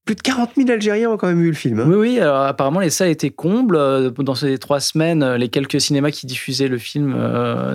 plus 0.05 0.15
de 0.15 0.21
40 0.21 0.51
000 0.55 0.69
Algériens 0.71 1.11
ont 1.11 1.17
quand 1.17 1.27
même 1.27 1.41
vu 1.41 1.49
le 1.49 1.53
film. 1.53 1.81
Hein. 1.81 1.85
Oui, 1.87 1.95
oui. 1.95 2.19
Alors, 2.19 2.43
apparemment, 2.43 2.79
les 2.79 2.89
salles 2.89 3.09
étaient 3.09 3.29
combles. 3.29 3.77
Dans 4.13 4.35
ces 4.35 4.57
trois 4.57 4.79
semaines, 4.79 5.33
les 5.33 5.49
quelques 5.49 5.81
cinémas 5.81 6.11
qui 6.11 6.25
diffusaient 6.25 6.69
le 6.69 6.77
film 6.77 7.13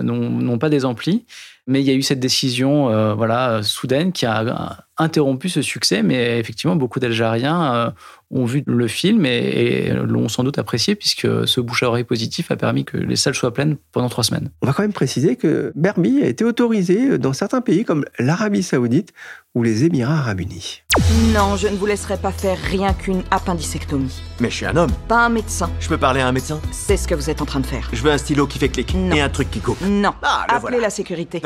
n'ont 0.01 0.57
pas 0.57 0.69
des 0.69 0.83
amplis. 0.83 1.27
Mais 1.67 1.81
il 1.81 1.87
y 1.87 1.91
a 1.91 1.93
eu 1.93 2.01
cette 2.01 2.19
décision 2.19 3.15
voilà, 3.15 3.63
soudaine 3.63 4.11
qui 4.11 4.25
a 4.25 4.83
interrompu 4.97 5.49
ce 5.49 5.61
succès. 5.61 6.03
Mais 6.03 6.39
effectivement, 6.39 6.75
beaucoup 6.75 6.99
d'Algériens 6.99 7.93
ont 8.33 8.45
vu 8.45 8.63
le 8.65 8.87
film 8.87 9.25
et, 9.25 9.91
l'ont 9.93 10.27
sans 10.27 10.43
doute 10.43 10.57
apprécié 10.57 10.95
puisque 10.95 11.47
ce 11.47 11.61
bouche 11.61 11.83
à 11.83 11.87
oreille 11.87 12.03
positif 12.03 12.51
a 12.51 12.55
permis 12.55 12.83
que 12.83 12.97
les 12.97 13.15
salles 13.15 13.35
soient 13.35 13.53
pleines 13.53 13.77
pendant 13.91 14.09
trois 14.09 14.23
semaines. 14.23 14.49
On 14.61 14.67
va 14.67 14.73
quand 14.73 14.81
même 14.81 14.93
préciser 14.93 15.35
que 15.35 15.71
Barbie 15.75 16.21
a 16.23 16.27
été 16.27 16.43
autorisé 16.43 17.17
dans 17.17 17.33
certains 17.33 17.61
pays 17.61 17.85
comme 17.85 18.05
l'Arabie 18.19 18.63
Saoudite 18.63 19.13
ou 19.55 19.61
les 19.61 19.83
Émirats 19.83 20.17
Arabes 20.17 20.41
Unis. 20.41 20.81
Non, 21.33 21.55
je 21.57 21.67
ne 21.67 21.75
vous 21.75 21.85
laisserai 21.85 22.17
pas 22.17 22.31
faire 22.31 22.57
rien 22.57 22.93
qu'une 22.93 23.21
appendicectomie. 23.29 24.21
Mais 24.39 24.49
je 24.49 24.55
suis 24.55 24.65
un 24.65 24.75
homme. 24.75 24.91
Pas 25.07 25.25
un 25.25 25.29
médecin. 25.29 25.69
Je 25.79 25.87
peux 25.87 25.97
parler 25.97 26.21
à 26.21 26.27
un 26.27 26.31
médecin? 26.31 26.59
C'est 26.71 26.97
ce 26.97 27.07
que 27.07 27.13
vous 27.13 27.29
êtes 27.29 27.41
en 27.41 27.45
train 27.45 27.59
de 27.59 27.67
faire. 27.67 27.87
Je 27.93 28.01
veux 28.01 28.11
un 28.11 28.17
stylo 28.17 28.47
qui 28.47 28.57
fait 28.57 28.69
clic 28.69 28.95
et 29.13 29.21
un 29.21 29.29
truc 29.29 29.51
qui 29.51 29.59
coupe. 29.59 29.79
Non. 29.81 30.13
Ah, 30.23 30.45
Appelez 30.49 30.79
la 30.79 30.89
sécurité. 30.89 31.39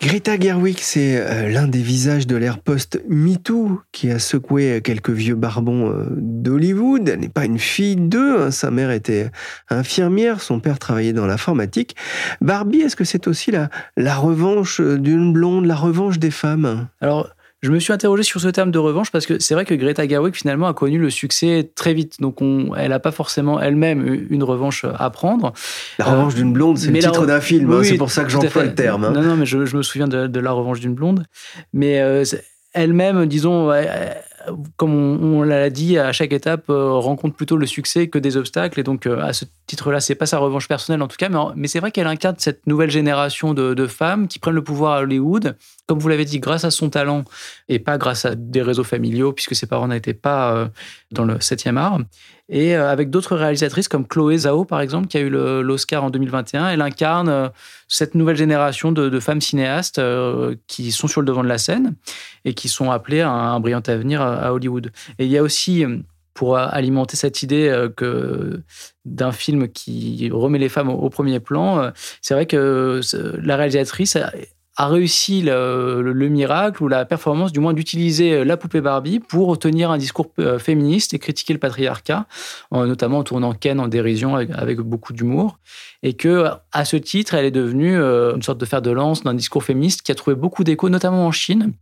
Greta 0.00 0.38
Gerwig, 0.38 0.78
c'est 0.80 1.20
euh, 1.20 1.48
l'un 1.48 1.66
des 1.66 1.82
visages 1.82 2.26
de 2.26 2.36
l'ère 2.36 2.58
post-MeToo 2.58 3.80
qui 3.92 4.10
a 4.10 4.18
secoué 4.18 4.80
quelques 4.82 5.10
vieux 5.10 5.34
barbons 5.34 5.90
euh, 5.90 6.06
d'Hollywood. 6.16 7.08
Elle 7.08 7.20
n'est 7.20 7.28
pas 7.28 7.44
une 7.44 7.58
fille 7.58 7.96
d'eux. 7.96 8.40
Hein. 8.40 8.50
Sa 8.50 8.70
mère 8.70 8.90
était 8.90 9.30
infirmière, 9.70 10.40
son 10.40 10.60
père 10.60 10.78
travaillait 10.78 11.12
dans 11.12 11.26
l'informatique. 11.26 11.96
Barbie, 12.40 12.80
est-ce 12.80 12.96
que 12.96 13.04
c'est 13.04 13.26
aussi 13.26 13.50
la, 13.50 13.70
la 13.96 14.16
revanche 14.16 14.80
d'une 14.80 15.32
blonde, 15.32 15.66
la 15.66 15.76
revanche 15.76 16.18
des 16.18 16.30
femmes? 16.30 16.88
Alors, 17.00 17.28
je 17.60 17.70
me 17.70 17.78
suis 17.80 17.92
interrogé 17.92 18.22
sur 18.22 18.40
ce 18.40 18.48
terme 18.48 18.70
de 18.70 18.78
revanche 18.78 19.10
parce 19.10 19.26
que 19.26 19.38
c'est 19.40 19.54
vrai 19.54 19.64
que 19.64 19.74
Greta 19.74 20.06
Gerwig 20.06 20.34
finalement 20.34 20.68
a 20.68 20.74
connu 20.74 20.98
le 20.98 21.10
succès 21.10 21.70
très 21.74 21.92
vite. 21.92 22.20
Donc 22.20 22.40
on, 22.40 22.74
elle 22.76 22.90
n'a 22.90 23.00
pas 23.00 23.10
forcément 23.10 23.60
elle-même 23.60 24.26
une 24.30 24.44
revanche 24.44 24.84
à 24.84 25.10
prendre. 25.10 25.52
La 25.98 26.04
revanche 26.04 26.34
d'une 26.34 26.52
blonde, 26.52 26.78
c'est 26.78 26.90
le 26.90 26.98
titre 26.98 27.26
d'un 27.26 27.40
film. 27.40 27.72
Hein. 27.72 27.82
c'est 27.82 27.96
pour 27.96 28.10
ça 28.10 28.24
que 28.24 28.30
j'emploie 28.30 28.64
le 28.64 28.74
terme. 28.74 29.04
Hein. 29.04 29.10
Non, 29.10 29.22
non, 29.22 29.36
mais 29.36 29.46
je, 29.46 29.56
me 29.58 29.82
souviens 29.82 30.08
de, 30.08 30.40
La 30.40 30.52
revanche 30.52 30.80
d'une 30.80 30.94
blonde. 30.94 31.24
Mais 31.72 32.00
euh, 32.00 32.24
elle-même, 32.74 33.26
disons, 33.26 33.72
comme 34.76 34.94
on, 34.94 35.42
l'a 35.42 35.70
dit, 35.70 35.98
à 35.98 36.12
chaque 36.12 36.32
étape, 36.32 36.64
rencontre 36.68 37.34
plutôt 37.34 37.56
le 37.56 37.66
succès 37.66 38.08
que 38.08 38.18
des 38.18 38.36
obstacles. 38.36 38.80
Et 38.80 38.82
donc, 38.82 39.06
à 39.06 39.32
ce 39.32 39.44
titre-là, 39.66 40.00
c'est 40.00 40.14
pas 40.14 40.26
sa 40.26 40.38
revanche 40.38 40.68
personnelle 40.68 41.02
en 41.02 41.08
tout 41.08 41.16
cas, 41.16 41.28
mais, 41.56 41.68
c'est 41.68 41.80
vrai 41.80 41.90
qu'elle 41.90 42.06
incarne 42.06 42.36
cette 42.38 42.66
nouvelle 42.66 42.90
génération 42.90 43.54
de, 43.54 43.74
de, 43.74 43.86
femmes 43.86 44.28
qui 44.28 44.38
prennent 44.38 44.54
le 44.54 44.62
pouvoir 44.62 44.92
à 44.92 45.00
Hollywood, 45.02 45.56
comme 45.86 45.98
vous 45.98 46.08
l'avez 46.08 46.24
dit, 46.24 46.38
grâce 46.38 46.64
à 46.64 46.70
son 46.70 46.90
talent 46.90 47.24
et 47.68 47.78
pas 47.78 47.98
grâce 47.98 48.24
à 48.24 48.34
des 48.34 48.62
réseaux 48.62 48.84
familiaux, 48.84 49.32
puisque 49.32 49.54
ses 49.54 49.66
parents 49.66 49.88
n'étaient 49.88 50.14
pas 50.14 50.70
dans 51.10 51.24
le 51.24 51.36
7e 51.36 51.76
art 51.76 51.98
et 52.48 52.76
euh, 52.76 52.90
avec 52.90 53.10
d'autres 53.10 53.36
réalisatrices 53.36 53.88
comme 53.88 54.06
Chloé 54.06 54.38
Zhao, 54.38 54.64
par 54.64 54.80
exemple, 54.80 55.08
qui 55.08 55.18
a 55.18 55.20
eu 55.20 55.28
l'Oscar 55.28 56.04
en 56.04 56.10
2021. 56.10 56.70
Elle 56.70 56.80
incarne 56.80 57.28
euh, 57.28 57.48
cette 57.88 58.14
nouvelle 58.14 58.36
génération 58.36 58.90
de, 58.92 59.20
femmes 59.20 59.40
cinéastes 59.40 59.98
euh, 59.98 60.54
qui 60.66 60.92
sont 60.92 61.08
sur 61.08 61.20
le 61.20 61.26
devant 61.26 61.42
de 61.42 61.48
la 61.48 61.58
scène 61.58 61.94
et 62.44 62.54
qui 62.54 62.68
sont 62.68 62.90
appelées 62.90 63.20
à 63.20 63.30
un, 63.30 63.60
brillant 63.60 63.82
avenir 63.86 64.22
à 64.22 64.52
Hollywood. 64.52 64.92
Et 65.18 65.26
il 65.26 65.30
y 65.30 65.36
a 65.36 65.42
aussi 65.42 65.84
pour 66.34 66.56
alimenter 66.56 67.16
cette 67.16 67.42
idée 67.42 67.88
que 67.96 68.62
d'un 69.04 69.32
film 69.32 69.68
qui 69.68 70.30
remet 70.32 70.58
les 70.58 70.68
femmes 70.68 70.88
au 70.88 71.10
premier 71.10 71.40
plan, 71.40 71.90
c'est 72.22 72.34
vrai 72.34 72.46
que 72.46 73.00
la 73.42 73.56
réalisatrice 73.56 74.16
a 74.78 74.86
réussi 74.86 75.42
le, 75.42 76.28
miracle 76.30 76.84
ou 76.84 76.88
la 76.88 77.04
performance, 77.04 77.50
du 77.52 77.58
moins, 77.58 77.74
d'utiliser 77.74 78.44
la 78.44 78.56
poupée 78.56 78.80
Barbie 78.80 79.18
pour 79.18 79.58
tenir 79.58 79.90
un 79.90 79.98
discours 79.98 80.30
euh, 80.38 80.60
féministe 80.60 81.12
et 81.14 81.18
critiquer 81.18 81.52
le 81.52 81.58
patriarcat, 81.58 82.26
notamment 82.70 83.18
en 83.18 83.24
tournant 83.24 83.54
Ken 83.54 83.80
en 83.80 83.88
dérision 83.88 84.36
avec, 84.36 84.78
beaucoup 84.78 85.12
d'humour. 85.12 85.58
Et 86.04 86.12
que, 86.12 86.46
à 86.70 86.84
ce 86.84 86.96
titre, 86.96 87.34
elle 87.34 87.44
est 87.44 87.50
devenue 87.50 87.98
euh, 87.98 88.36
une 88.36 88.42
sorte 88.42 88.58
de 88.58 88.64
fer 88.64 88.80
de 88.80 88.92
lance 88.92 89.24
d'un 89.24 89.34
discours 89.34 89.64
féministe 89.64 90.02
qui 90.02 90.12
a 90.12 90.14
trouvé 90.14 90.36
beaucoup 90.36 90.62
d'écho, 90.62 90.88
notamment 90.88 91.26
en 91.26 91.32
Chine 91.32 91.72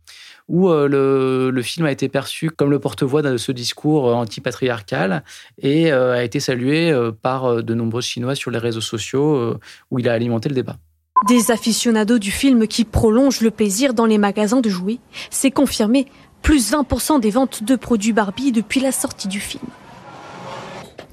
où 0.47 0.69
euh, 0.69 0.87
le, 0.87 1.51
le, 1.51 1.61
film 1.61 1.85
a 1.85 1.91
été 1.91 2.07
perçu 2.07 2.49
comme 2.49 2.71
le 2.71 2.79
porte-voix 2.79 3.21
de 3.21 3.35
ce 3.35 3.51
discours 3.51 4.05
anti-patriarcal 4.15 5.25
et 5.61 5.91
a 5.91 6.23
été 6.23 6.39
salué 6.39 6.97
par 7.21 7.61
de 7.61 7.73
nombreux 7.73 8.01
Chinois 8.01 8.33
sur 8.33 8.49
les 8.49 8.57
réseaux 8.57 8.79
sociaux 8.79 9.59
où 9.91 9.99
il 9.99 10.07
a 10.07 10.13
alimenté 10.13 10.47
le 10.47 10.55
débat. 10.55 10.77
Des 11.25 11.51
aficionados 11.51 12.19
du 12.19 12.31
film 12.31 12.67
qui 12.67 12.85
prolongent 12.85 13.41
le 13.41 13.49
plaisir 13.51 13.93
dans 13.93 14.05
les 14.05 14.19
magasins 14.19 14.61
de 14.61 14.69
jouets, 14.69 14.99
c'est 15.31 15.51
confirmé, 15.51 16.05
plus 16.43 16.71
20% 16.71 17.19
des 17.19 17.31
ventes 17.31 17.63
de 17.63 17.75
produits 17.75 18.13
Barbie 18.13 18.51
depuis 18.51 18.79
la 18.79 18.91
sortie 18.91 19.27
du 19.27 19.39
film. 19.39 19.63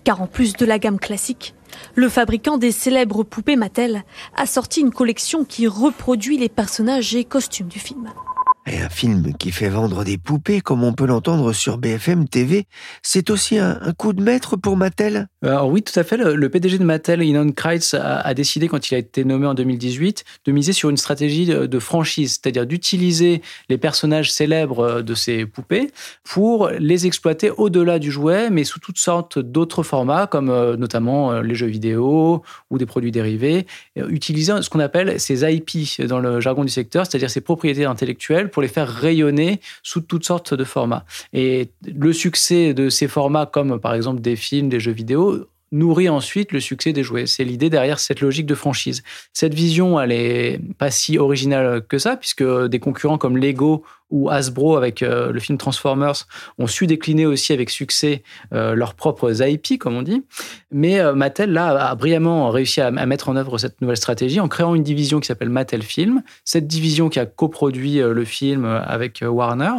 Car 0.05 0.21
en 0.21 0.27
plus 0.27 0.53
de 0.53 0.67
la 0.67 0.79
gamme 0.79 1.01
classique, 1.01 1.55
le 1.95 2.09
fabricant 2.09 2.59
des 2.59 2.71
célèbres 2.71 3.25
poupées 3.25 3.57
Mattel 3.57 4.05
a 4.37 4.47
sorti 4.47 4.81
une 4.81 4.93
collection 4.93 5.45
qui 5.45 5.67
reproduit 5.67 6.37
les 6.37 6.51
personnages 6.51 7.17
et 7.17 7.25
costumes 7.25 7.69
du 7.69 7.79
film. 7.79 8.13
Et 8.67 8.81
un 8.81 8.89
film 8.89 9.35
qui 9.35 9.51
fait 9.51 9.69
vendre 9.69 10.05
des 10.05 10.17
poupées, 10.17 10.63
comme 10.63 10.85
on 10.85 10.95
peut 10.95 11.05
l'entendre 11.05 11.53
sur 11.53 11.77
BFM 11.77 12.27
TV, 12.27 12.67
c'est 13.03 13.29
aussi 13.29 13.59
un, 13.59 13.79
coup 13.99 14.15
de 14.15 14.23
maître 14.23 14.57
pour 14.57 14.79
Mattel 14.79 15.29
Alors 15.43 15.69
oui, 15.69 15.83
tout 15.83 15.99
à 16.01 16.03
fait. 16.03 16.17
Le, 16.17 16.49
PDG 16.49 16.79
de 16.79 16.85
Mattel, 16.85 17.23
Inon 17.23 17.53
Kreitz, 17.53 17.93
a, 17.93 18.33
décidé, 18.33 18.69
quand 18.69 18.91
il 18.91 18.95
a 18.95 18.99
été 18.99 19.25
nommé 19.25 19.47
en 19.47 19.53
2018, 19.53 20.25
de 20.47 20.53
miser 20.53 20.73
sur 20.73 20.89
une 20.89 20.97
stratégie 20.97 21.45
de, 21.47 21.79
franchise, 21.79 22.41
c'est-à-dire 22.41 22.67
d'utiliser 22.67 23.43
les 23.69 23.77
personnages 23.77 24.33
célèbres 24.33 25.03
de 25.03 25.15
ces 25.15 25.45
poupées 25.45 25.91
pour 26.23 26.71
les 26.71 27.07
exploiter 27.07 27.51
au-delà 27.51 27.99
du 27.99 28.11
jouet, 28.11 28.49
mais 28.49 28.65
sous 28.65 28.81
toutes 28.81 28.99
sortes 28.99 29.39
d'autres 29.39 29.83
formats, 29.83 30.27
comme 30.27 30.49
euh, 30.49 30.77
notamment 30.77 31.33
euh, 31.33 31.43
les 31.43 31.55
jeux 31.55 31.67
vidéo 31.67 32.43
ou 32.71 32.79
des 32.79 32.87
produits 32.87 33.13
dérivés, 33.13 33.67
utiliser 33.97 34.63
ce 34.63 34.71
qu'on 34.71 34.81
appelle 34.81 35.21
ces 35.21 35.45
IP 35.53 36.07
dans 36.07 36.21
le 36.21 36.41
jargon 36.41 36.65
du 36.65 36.71
secteur, 36.71 37.05
c'est-à-dire 37.05 37.29
ces 37.29 37.43
propriétés 37.43 37.85
intellectuelles 37.85 38.51
pour 38.55 38.63
les 38.63 38.69
faire 38.69 38.89
rayonner 38.89 39.61
sous 39.83 40.01
toutes 40.01 40.25
sortes 40.25 40.55
de 40.55 40.63
formats. 40.63 41.05
Et 41.33 41.73
le 41.85 42.13
succès 42.13 42.73
de 42.73 42.89
ces 42.89 43.09
formats, 43.09 43.47
comme 43.47 43.81
par 43.81 43.95
exemple 43.95 44.21
des 44.21 44.37
films, 44.37 44.69
des 44.69 44.79
jeux 44.79 44.93
vidéo, 44.93 45.49
nourrit 45.75 46.09
ensuite 46.09 46.53
le 46.53 46.61
succès 46.61 46.93
des 46.93 47.03
jouets. 47.03 47.27
C'est 47.27 47.45
l'idée 47.45 47.69
derrière 47.69 47.99
cette 47.99 48.21
logique 48.21 48.47
de 48.47 48.55
franchise. 48.55 49.03
Cette 49.33 49.55
vision, 49.55 50.01
elle 50.01 50.13
est 50.13 50.61
pas 50.79 50.91
si 50.91 51.19
originale 51.19 51.83
que 51.87 51.99
ça, 51.99 52.17
puisque 52.17 52.45
des 52.45 52.79
concurrents 52.79 53.19
comme 53.19 53.37
Lego 53.37 53.85
ou 54.11 54.31
Hasbro 54.31 54.77
avec 54.77 55.03
euh, 55.03 55.33
le 55.33 55.41
film 55.41 55.59
Transformers 55.59 56.27
ont 56.59 56.67
su 56.67 56.87
décliner 56.87 57.27
aussi 57.27 57.53
avec 57.53 57.71
succès 57.71 58.23
euh, 58.53 58.75
leurs 58.75 58.95
propres 58.95 59.43
IP, 59.43 59.79
comme 59.79 59.97
on 59.97 60.03
dit. 60.03 60.23
Mais 60.71 61.01
euh, 61.01 61.15
Mattel, 61.15 61.53
là, 61.53 61.89
a 61.89 61.95
brillamment 61.97 62.51
réussi 62.51 62.81
à, 62.81 62.87
à, 62.87 63.07
mettre 63.07 63.29
en 63.29 63.37
œuvre 63.37 63.59
cette 63.59 63.81
nouvelle 63.81 63.97
stratégie 63.97 64.41
en 64.41 64.49
créant 64.49 64.75
une 64.75 64.85
division 64.85 65.19
qui 65.19 65.27
s'appelle 65.27 65.51
Mattel 65.51 65.83
Film. 65.83 66.23
Cette 66.45 66.69
division 66.69 67.09
qui 67.09 67.19
a 67.19 67.27
coproduit 67.27 67.99
le 67.99 68.25
film 68.25 68.65
avec 68.65 69.25
Warner 69.27 69.73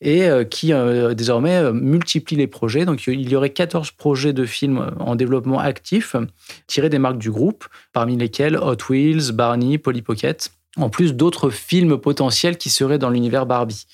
et 0.00 0.28
euh, 0.28 0.44
qui 0.44 0.72
euh, 0.72 1.14
désormais 1.14 1.56
euh, 1.56 1.72
multiplie 1.72 2.36
les 2.36 2.46
projets. 2.46 2.84
Donc 2.84 3.06
il 3.06 3.28
y 3.28 3.36
aurait 3.36 3.50
14 3.50 3.90
projets 3.92 4.32
de 4.32 4.44
films 4.44 4.94
en 4.98 5.16
développement 5.16 5.58
actif 5.58 6.16
tirés 6.66 6.88
des 6.88 6.98
marques 6.98 7.18
du 7.18 7.30
groupe, 7.30 7.66
parmi 7.92 8.16
lesquels 8.16 8.56
Hot 8.56 8.76
Wheels, 8.88 9.32
Barney, 9.32 9.78
Polly 9.78 10.02
Pocket, 10.02 10.50
en 10.76 10.90
plus 10.90 11.14
d'autres 11.14 11.50
films 11.50 11.98
potentiels 11.98 12.56
qui 12.56 12.70
seraient 12.70 12.98
dans 12.98 13.10
l'univers 13.10 13.46
Barbie. 13.46 13.86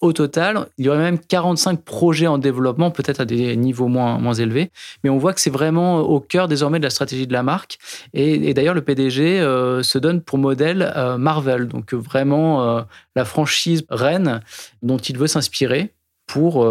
Au 0.00 0.14
total, 0.14 0.66
il 0.78 0.86
y 0.86 0.88
aurait 0.88 0.98
même 0.98 1.18
45 1.18 1.82
projets 1.82 2.26
en 2.26 2.38
développement, 2.38 2.90
peut-être 2.90 3.20
à 3.20 3.26
des 3.26 3.54
niveaux 3.54 3.88
moins, 3.88 4.18
moins 4.18 4.32
élevés, 4.32 4.70
mais 5.04 5.10
on 5.10 5.18
voit 5.18 5.34
que 5.34 5.42
c'est 5.42 5.50
vraiment 5.50 5.98
au 5.98 6.20
cœur 6.20 6.48
désormais 6.48 6.78
de 6.78 6.84
la 6.84 6.90
stratégie 6.90 7.26
de 7.26 7.34
la 7.34 7.42
marque. 7.42 7.78
Et, 8.14 8.54
d'ailleurs, 8.54 8.72
le 8.72 8.80
PDG 8.80 9.40
euh, 9.40 9.82
se 9.82 9.98
donne 9.98 10.22
pour 10.22 10.38
modèle 10.38 10.90
euh, 10.96 11.18
Marvel, 11.18 11.68
donc 11.68 11.92
vraiment 11.92 12.66
euh, 12.66 12.82
la 13.14 13.26
franchise 13.26 13.84
reine 13.90 14.40
dont 14.80 14.96
il 14.96 15.18
veut 15.18 15.26
s'inspirer 15.26 15.92
pour 16.26 16.64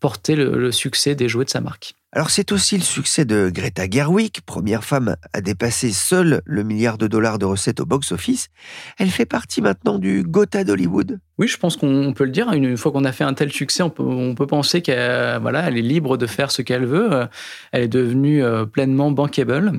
porter 0.00 0.36
le 0.36 0.72
succès 0.72 1.14
des 1.14 1.28
jouets 1.28 1.44
de 1.44 1.50
sa 1.50 1.60
marque. 1.60 1.94
Alors 2.12 2.30
c'est 2.30 2.50
aussi 2.50 2.76
le 2.76 2.82
succès 2.82 3.24
de 3.24 3.52
Greta 3.54 3.88
Gerwig, 3.88 4.40
première 4.44 4.82
femme 4.82 5.14
à 5.32 5.40
dépasser 5.40 5.92
seule 5.92 6.42
le 6.44 6.64
milliard 6.64 6.98
de 6.98 7.06
dollars 7.06 7.38
de 7.38 7.44
recettes 7.44 7.78
au 7.78 7.86
box-office. 7.86 8.48
Elle 8.98 9.10
fait 9.10 9.26
partie 9.26 9.62
maintenant 9.62 10.00
du 10.00 10.24
Gotha 10.24 10.64
d'Hollywood. 10.64 11.20
Oui, 11.40 11.48
je 11.48 11.56
pense 11.56 11.78
qu'on 11.78 12.12
peut 12.12 12.24
le 12.24 12.32
dire. 12.32 12.52
Une 12.52 12.76
fois 12.76 12.92
qu'on 12.92 13.06
a 13.06 13.12
fait 13.12 13.24
un 13.24 13.32
tel 13.32 13.50
succès, 13.50 13.82
on 13.82 13.88
peut, 13.88 14.46
penser 14.46 14.82
qu'elle 14.82 15.38
voilà, 15.40 15.66
elle 15.66 15.78
est 15.78 15.82
libre 15.82 16.18
de 16.18 16.26
faire 16.26 16.50
ce 16.50 16.60
qu'elle 16.60 16.84
veut. 16.84 17.26
Elle 17.72 17.84
est 17.84 17.88
devenue 17.88 18.44
euh, 18.44 18.66
pleinement 18.66 19.10
bankable. 19.10 19.72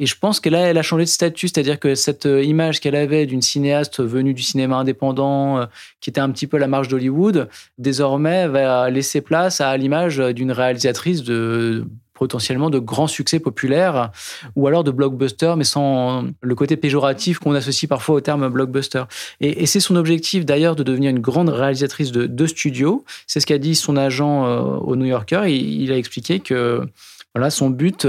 Et 0.00 0.06
je 0.06 0.18
pense 0.18 0.40
que 0.40 0.48
là, 0.48 0.62
elle 0.62 0.76
a 0.76 0.82
changé 0.82 1.04
de 1.04 1.08
statut, 1.08 1.46
c'est-à-dire 1.46 1.78
que 1.78 1.94
cette 1.94 2.26
euh, 2.26 2.42
image 2.42 2.80
qu'elle 2.80 2.96
avait 2.96 3.26
d'une 3.26 3.42
cinéaste 3.42 4.02
venue 4.02 4.34
du 4.34 4.42
cinéma 4.42 4.74
indépendant, 4.74 5.58
euh, 5.58 5.66
qui 6.00 6.10
était 6.10 6.20
un 6.20 6.30
petit 6.30 6.48
peu 6.48 6.58
la 6.58 6.66
marge 6.66 6.88
d'Hollywood, 6.88 7.48
désormais 7.78 8.48
va 8.48 8.90
laisser 8.90 9.20
place 9.20 9.60
à 9.60 9.76
l'image 9.76 10.18
d'une 10.18 10.50
réalisatrice 10.50 11.22
de 11.22 11.86
potentiellement 12.14 12.70
de 12.70 12.78
grands 12.78 13.06
succès 13.06 13.40
populaires 13.40 14.10
ou 14.56 14.66
alors 14.66 14.84
de 14.84 14.90
blockbuster, 14.90 15.54
mais 15.56 15.64
sans 15.64 16.24
le 16.40 16.54
côté 16.54 16.76
péjoratif 16.76 17.38
qu'on 17.38 17.54
associe 17.54 17.88
parfois 17.88 18.16
au 18.16 18.20
terme 18.20 18.48
blockbuster. 18.48 19.04
Et, 19.40 19.66
c'est 19.66 19.80
son 19.80 19.96
objectif 19.96 20.44
d'ailleurs 20.44 20.76
de 20.76 20.82
devenir 20.82 21.10
une 21.10 21.18
grande 21.18 21.48
réalisatrice 21.48 22.12
de, 22.12 22.26
de 22.26 22.46
studio. 22.46 23.04
C'est 23.26 23.40
ce 23.40 23.46
qu'a 23.46 23.58
dit 23.58 23.74
son 23.74 23.96
agent 23.96 24.46
euh, 24.46 24.60
au 24.60 24.94
New 24.94 25.06
Yorker. 25.06 25.42
Il, 25.46 25.82
il, 25.82 25.92
a 25.92 25.96
expliqué 25.96 26.38
que 26.38 26.86
voilà, 27.34 27.50
son 27.50 27.70
but 27.70 28.06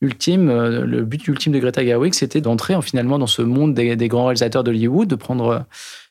ultime, 0.00 0.50
euh, 0.50 0.84
le 0.84 1.04
but 1.04 1.26
ultime 1.28 1.52
de 1.52 1.58
Greta 1.58 1.84
Gerwig, 1.84 2.14
c'était 2.14 2.40
d'entrer 2.40 2.80
finalement 2.82 3.18
dans 3.18 3.26
ce 3.26 3.42
monde 3.42 3.74
des, 3.74 4.08
grands 4.08 4.26
réalisateurs 4.26 4.64
d'Hollywood, 4.64 5.08
de 5.08 5.14
prendre 5.14 5.48
euh, 5.48 5.58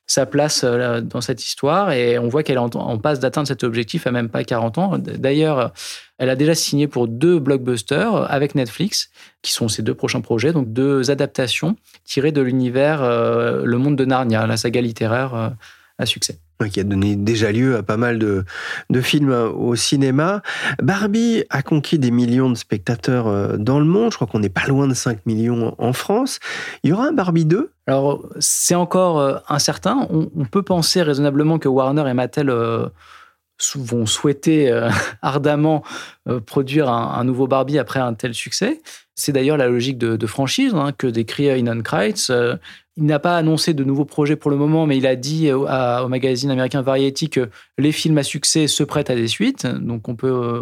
sa 0.07 0.25
place 0.25 0.61
euh, 0.63 1.01
dans 1.01 1.21
cette 1.21 1.43
histoire. 1.43 1.91
Et 1.91 2.19
on 2.19 2.27
voit 2.27 2.43
qu'elle 2.43 2.59
en, 2.59 2.69
passe 2.97 3.19
d'atteindre 3.19 3.47
cet 3.47 3.63
objectif 3.63 4.07
à 4.07 4.11
même 4.11 4.29
pas 4.29 4.43
40 4.43 4.77
ans. 4.77 4.97
D'ailleurs, 4.97 5.73
elle 6.17 6.29
a 6.29 6.35
déjà 6.35 6.55
signé 6.55 6.87
pour 6.87 7.07
deux 7.07 7.39
blockbusters 7.39 8.31
avec 8.31 8.55
Netflix, 8.55 9.09
qui 9.41 9.51
sont 9.51 9.67
ses 9.67 9.81
deux 9.81 9.93
prochains 9.93 10.21
projets, 10.21 10.53
donc 10.53 10.71
deux 10.71 11.11
adaptations 11.11 11.75
tirées 12.03 12.31
de 12.31 12.41
l'univers 12.41 13.01
Le 13.01 13.77
Monde 13.77 13.97
de 13.97 14.05
Narnia, 14.05 14.47
la 14.47 14.55
saga 14.55 14.79
littéraire 14.79 15.55
à 15.97 16.05
succès 16.05 16.39
qui 16.69 16.79
a 16.79 16.83
donné 16.83 17.15
déjà 17.15 17.51
lieu 17.51 17.75
à 17.75 17.83
pas 17.83 17.97
mal 17.97 18.17
de, 18.17 18.45
de, 18.89 19.01
films 19.01 19.31
euh, 19.31 19.49
au 19.49 19.75
cinéma. 19.75 20.41
Barbie 20.81 21.43
a 21.49 21.61
conquis 21.61 21.99
des 21.99 22.11
millions 22.11 22.49
de 22.49 22.55
spectateurs 22.55 23.27
euh, 23.27 23.57
dans 23.57 23.79
le 23.79 23.85
monde. 23.85 24.11
Je 24.11 24.15
crois 24.15 24.27
qu'on 24.27 24.39
n'est 24.39 24.49
pas 24.49 24.65
loin 24.67 24.87
de 24.87 24.93
5 24.93 25.25
millions 25.25 25.75
en 25.77 25.93
France. 25.93 26.39
Il 26.83 26.89
y 26.89 26.93
aura 26.93 27.07
un 27.07 27.11
Barbie 27.11 27.45
2 27.45 27.71
Alors, 27.87 28.25
c'est 28.39 28.75
encore 28.75 29.19
euh, 29.19 29.37
incertain. 29.49 30.07
On, 30.09 30.45
peut 30.45 30.63
penser 30.63 31.01
raisonnablement 31.01 31.59
que 31.59 31.67
Warner 31.67 32.09
et 32.09 32.13
Mattel 32.13 32.49
vont 33.75 34.05
souhaiter 34.05 34.71
ardemment 35.21 35.83
produire 36.45 36.89
un, 36.89 37.23
nouveau 37.23 37.47
Barbie 37.47 37.79
après 37.79 37.99
un 37.99 38.13
tel 38.13 38.33
succès. 38.33 38.81
C'est 39.15 39.31
d'ailleurs 39.31 39.57
la 39.57 39.67
logique 39.67 39.97
de, 39.97 40.27
franchise 40.27 40.73
hein, 40.75 40.91
que 40.95 41.07
décrit 41.07 41.47
Inon 41.57 41.81
Kreitz. 41.81 42.31
Il 42.97 43.03
n'a 43.03 43.19
pas 43.19 43.35
annoncé 43.35 43.73
de 43.73 43.83
nouveaux 43.83 44.05
projets 44.05 44.37
pour 44.37 44.49
le 44.49 44.55
moment, 44.55 44.85
mais 44.85 44.95
il 44.95 45.05
a 45.05 45.17
dit 45.17 45.51
au, 45.51 45.67
magazine 46.07 46.49
américain 46.49 46.81
Variety 46.81 47.29
que 47.29 47.49
les 47.77 47.91
films 47.91 48.17
à 48.17 48.23
succès 48.23 48.67
se 48.67 48.83
prêtent 48.83 49.09
à 49.09 49.15
des 49.15 49.27
suites. 49.27 49.67
Donc 49.67 50.07
on 50.07 50.15
peut 50.15 50.31
euh, 50.31 50.61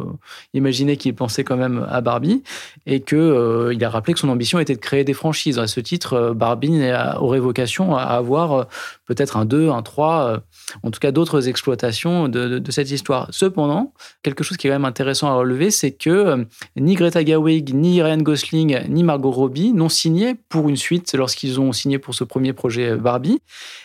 imaginer 0.55 0.97
qu'il 0.97 1.13
pensait 1.13 1.43
quand 1.43 1.57
même 1.57 1.85
à 1.91 2.01
Barbie 2.01 2.41
et 2.87 3.01
qu'il 3.01 3.19
euh, 3.19 3.71
il 3.71 3.83
a 3.85 3.89
rappelé 3.91 4.13
que 4.13 4.19
son 4.19 4.29
ambition 4.29 4.57
était 4.57 4.73
de 4.73 4.79
créer 4.79 5.03
des 5.03 5.13
franchises. 5.13 5.59
À 5.59 5.67
ce 5.67 5.79
titre, 5.79 6.13
euh, 6.13 6.33
Barbie 6.33 6.81
aurait 7.17 7.39
vocation 7.39 7.95
à 7.95 8.01
avoir 8.01 8.67
peut-être 9.05 9.37
un 9.37 9.45
2, 9.45 9.69
un 9.69 9.83
3, 9.83 10.39
en 10.81 10.89
tout 10.89 10.99
cas 10.99 11.11
d'autres 11.11 11.47
exploitations 11.47 12.29
de, 12.29 12.57
de, 12.57 12.71
cette 12.71 12.89
histoire. 12.89 13.27
Cependant, 13.29 13.93
quelque 14.23 14.43
chose 14.43 14.57
qui 14.57 14.65
est 14.65 14.71
quand 14.71 14.75
même 14.75 14.85
intéressant 14.85 15.27
à 15.27 15.35
relever, 15.35 15.69
c'est 15.69 15.91
que 15.91 16.47
ni 16.77 16.95
Greta 16.95 17.23
Gerwig, 17.23 17.75
ni 17.75 18.01
Ryan 18.01 18.17
Gosling, 18.17 18.79
ni 18.89 19.03
Margot 19.03 19.29
Robbie 19.29 19.71
n'ont 19.71 19.89
signé 19.89 20.33
pour 20.49 20.67
une 20.67 20.77
suite 20.77 21.13
lorsqu'ils 21.13 21.59
ont 21.59 21.73
signé 21.73 21.99
pour 21.99 22.15
ce 22.15 22.22
premier 22.25 22.53
projet 22.53 22.91
euh, 22.91 22.97
Barbie. 22.97 23.39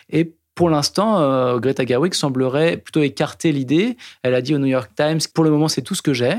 Et 0.09 0.33
pour 0.55 0.69
l'instant, 0.69 1.19
euh, 1.19 1.59
Greta 1.59 1.85
Gerwig 1.85 2.13
semblerait 2.13 2.77
plutôt 2.77 3.01
écarter 3.01 3.51
l'idée. 3.51 3.97
Elle 4.23 4.35
a 4.35 4.41
dit 4.41 4.53
au 4.53 4.57
New 4.57 4.67
York 4.67 4.91
Times, 4.95 5.19
pour 5.33 5.43
le 5.43 5.49
moment, 5.49 5.67
c'est 5.67 5.81
tout 5.81 5.95
ce 5.95 6.01
que 6.01 6.13
j'ai. 6.13 6.33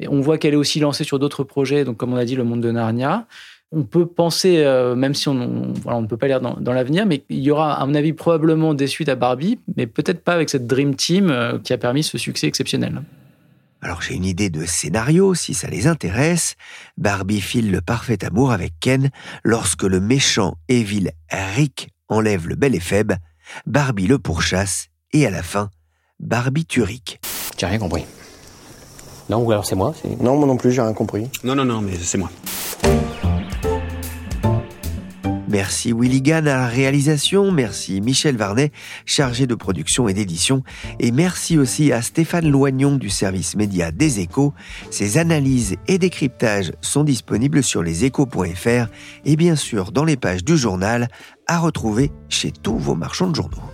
Et 0.00 0.08
on 0.08 0.20
voit 0.20 0.38
qu'elle 0.38 0.54
est 0.54 0.56
aussi 0.56 0.80
lancée 0.80 1.04
sur 1.04 1.18
d'autres 1.18 1.44
projets, 1.44 1.84
donc 1.84 1.96
comme 1.96 2.12
on 2.12 2.16
a 2.16 2.24
dit, 2.24 2.34
le 2.34 2.44
monde 2.44 2.60
de 2.60 2.70
Narnia. 2.70 3.26
On 3.70 3.82
peut 3.82 4.06
penser, 4.06 4.58
euh, 4.58 4.94
même 4.94 5.14
si 5.14 5.28
on, 5.28 5.34
ne 5.34 6.06
peut 6.06 6.16
pas 6.16 6.26
lire 6.26 6.40
dans, 6.40 6.54
dans 6.54 6.72
l'avenir, 6.72 7.06
mais 7.06 7.22
il 7.28 7.40
y 7.40 7.50
aura, 7.50 7.74
à 7.74 7.86
mon 7.86 7.94
avis, 7.94 8.12
probablement 8.12 8.74
des 8.74 8.86
suites 8.86 9.08
à 9.08 9.14
Barbie, 9.14 9.58
mais 9.76 9.86
peut-être 9.86 10.22
pas 10.22 10.32
avec 10.32 10.50
cette 10.50 10.66
Dream 10.66 10.94
Team 10.94 11.32
qui 11.62 11.72
a 11.72 11.78
permis 11.78 12.02
ce 12.02 12.18
succès 12.18 12.46
exceptionnel. 12.46 13.02
Alors 13.84 14.00
j'ai 14.00 14.14
une 14.14 14.24
idée 14.24 14.48
de 14.48 14.64
scénario 14.64 15.34
si 15.34 15.52
ça 15.52 15.68
les 15.68 15.86
intéresse. 15.86 16.54
Barbie 16.96 17.42
file 17.42 17.70
le 17.70 17.82
parfait 17.82 18.24
amour 18.24 18.50
avec 18.50 18.72
Ken 18.80 19.10
lorsque 19.42 19.82
le 19.82 20.00
méchant 20.00 20.54
Evil 20.68 21.10
Rick 21.30 21.90
enlève 22.08 22.48
le 22.48 22.54
bel 22.54 22.74
et 22.74 22.80
faible. 22.80 23.18
Barbie 23.66 24.06
le 24.06 24.18
pourchasse 24.18 24.86
et 25.12 25.26
à 25.26 25.30
la 25.30 25.42
fin, 25.42 25.68
Barbie 26.18 26.64
tue 26.64 26.82
Rick. 26.82 27.20
J'ai 27.58 27.66
rien 27.66 27.78
compris. 27.78 28.06
Non, 29.28 29.42
ou 29.42 29.52
alors 29.52 29.66
c'est 29.66 29.76
moi 29.76 29.94
Non, 30.18 30.38
moi 30.38 30.46
non 30.46 30.56
plus, 30.56 30.72
j'ai 30.72 30.80
rien 30.80 30.94
compris. 30.94 31.28
Non, 31.44 31.54
non, 31.54 31.66
non, 31.66 31.82
mais 31.82 31.96
c'est 31.98 32.18
moi. 32.18 32.30
Merci 35.54 35.92
Willy 35.92 36.20
Gann 36.20 36.48
à 36.48 36.56
la 36.56 36.66
réalisation, 36.66 37.52
merci 37.52 38.00
Michel 38.00 38.36
Varnet, 38.36 38.72
chargé 39.06 39.46
de 39.46 39.54
production 39.54 40.08
et 40.08 40.12
d'édition, 40.12 40.64
et 40.98 41.12
merci 41.12 41.58
aussi 41.58 41.92
à 41.92 42.02
Stéphane 42.02 42.50
Loignon 42.50 42.96
du 42.96 43.08
service 43.08 43.54
média 43.54 43.92
des 43.92 44.18
échos. 44.18 44.52
Ses 44.90 45.16
analyses 45.16 45.76
et 45.86 45.98
décryptages 45.98 46.72
sont 46.80 47.04
disponibles 47.04 47.62
sur 47.62 47.84
leséchos.fr 47.84 48.88
et 49.24 49.36
bien 49.36 49.54
sûr 49.54 49.92
dans 49.92 50.04
les 50.04 50.16
pages 50.16 50.42
du 50.42 50.56
journal 50.56 51.06
à 51.46 51.60
retrouver 51.60 52.10
chez 52.28 52.50
tous 52.50 52.76
vos 52.76 52.96
marchands 52.96 53.28
de 53.28 53.36
journaux. 53.36 53.73